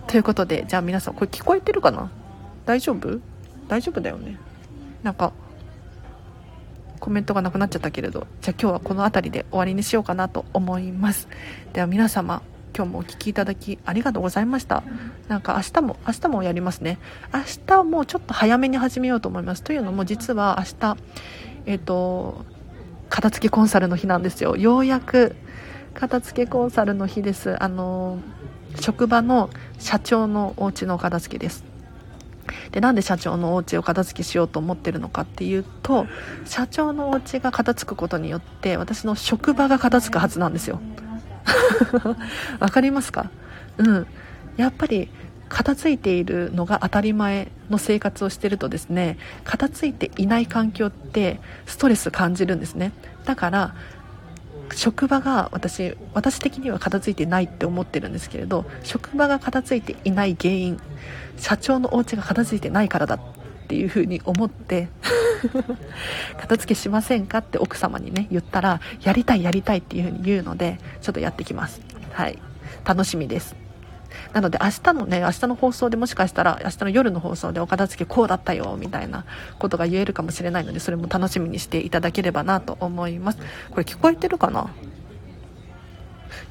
[0.08, 2.10] ということでじゃあ皆さんこれ聞こえてるかな？
[2.66, 3.20] 大丈夫？
[3.72, 4.38] 大丈夫だよね。
[5.02, 5.32] なんか
[7.00, 11.30] コメントがなくなっちゃったけれどじゃあ今日はこの辺りで終わりにしようかなと思います。
[11.72, 12.42] では皆様
[12.76, 14.84] 今日もお聴きいただきありがとうございました。
[15.30, 17.00] なんか明日も明日もやりますね。
[17.34, 19.64] 明日もちょっと早めに始めようと思います。
[19.64, 20.98] というのも実は明日
[21.66, 22.44] えっ、ー、と
[23.10, 24.58] 片付けコンサルの日なんですよ。
[24.58, 25.38] ようやく
[25.94, 27.56] 片付けコンサルの日です。
[27.64, 28.20] あの
[28.82, 29.50] 職場の
[29.80, 31.71] 社長のお家の片付けです。
[32.72, 36.08] でなんで社長のお家を片付けしようと思ってるのかっていうと
[36.46, 40.80] 社長のお家が片付くことによって私の職場が片付くはずなんですよ。
[42.60, 43.30] わかりますか？
[43.78, 44.08] うん。
[44.58, 45.10] やっぱり
[45.50, 52.92] 片付いているのが当たり前の生活をしてるとですね片付いていない環境ってストレス感じるんですね。
[53.26, 53.76] だから
[54.74, 60.80] 職場が私私的には片付いてないって思ってるんですけれど職場が片付いていない原因
[61.38, 63.20] 社長のお家が片付いてないからだっ
[63.68, 64.90] ていうふうに思って
[66.38, 71.82] 片付けしませんかって奥様にね言ったらやりたいやりたいっていうふうに言うのでちょっとやってきます。
[72.12, 72.38] はい。
[72.84, 73.61] 楽しみです。
[74.34, 79.26] なので明日のね明日の放送でもしかしたら明日の夜の放送でお片付けこうだったよみたいな
[79.60, 83.40] ことが言えるかもしれないのでそれも楽しみにしていただければなと思います。
[83.72, 84.70] これ聞こえてるかな？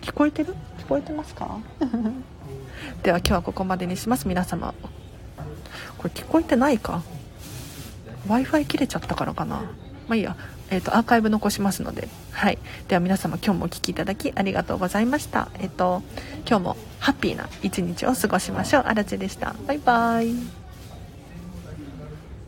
[0.03, 0.55] 聞こえてる？
[0.79, 1.59] 聞こえてますか？
[3.03, 4.27] では今日はここまでにします。
[4.29, 4.75] 皆様。
[5.99, 7.03] これ聞こえてないか
[8.27, 9.57] ？W i f i 切れちゃったからかな？
[9.57, 10.37] まあいいや
[10.71, 12.59] えーと、アーカイブ残しますので、はい、
[12.89, 16.03] では皆様今日もお聴きいただきありがとうございました、えーと、
[16.49, 18.83] 今日もハッピーな一日を過ごしましょう。
[18.87, 19.55] あらちでした。
[19.67, 20.60] バイバイ。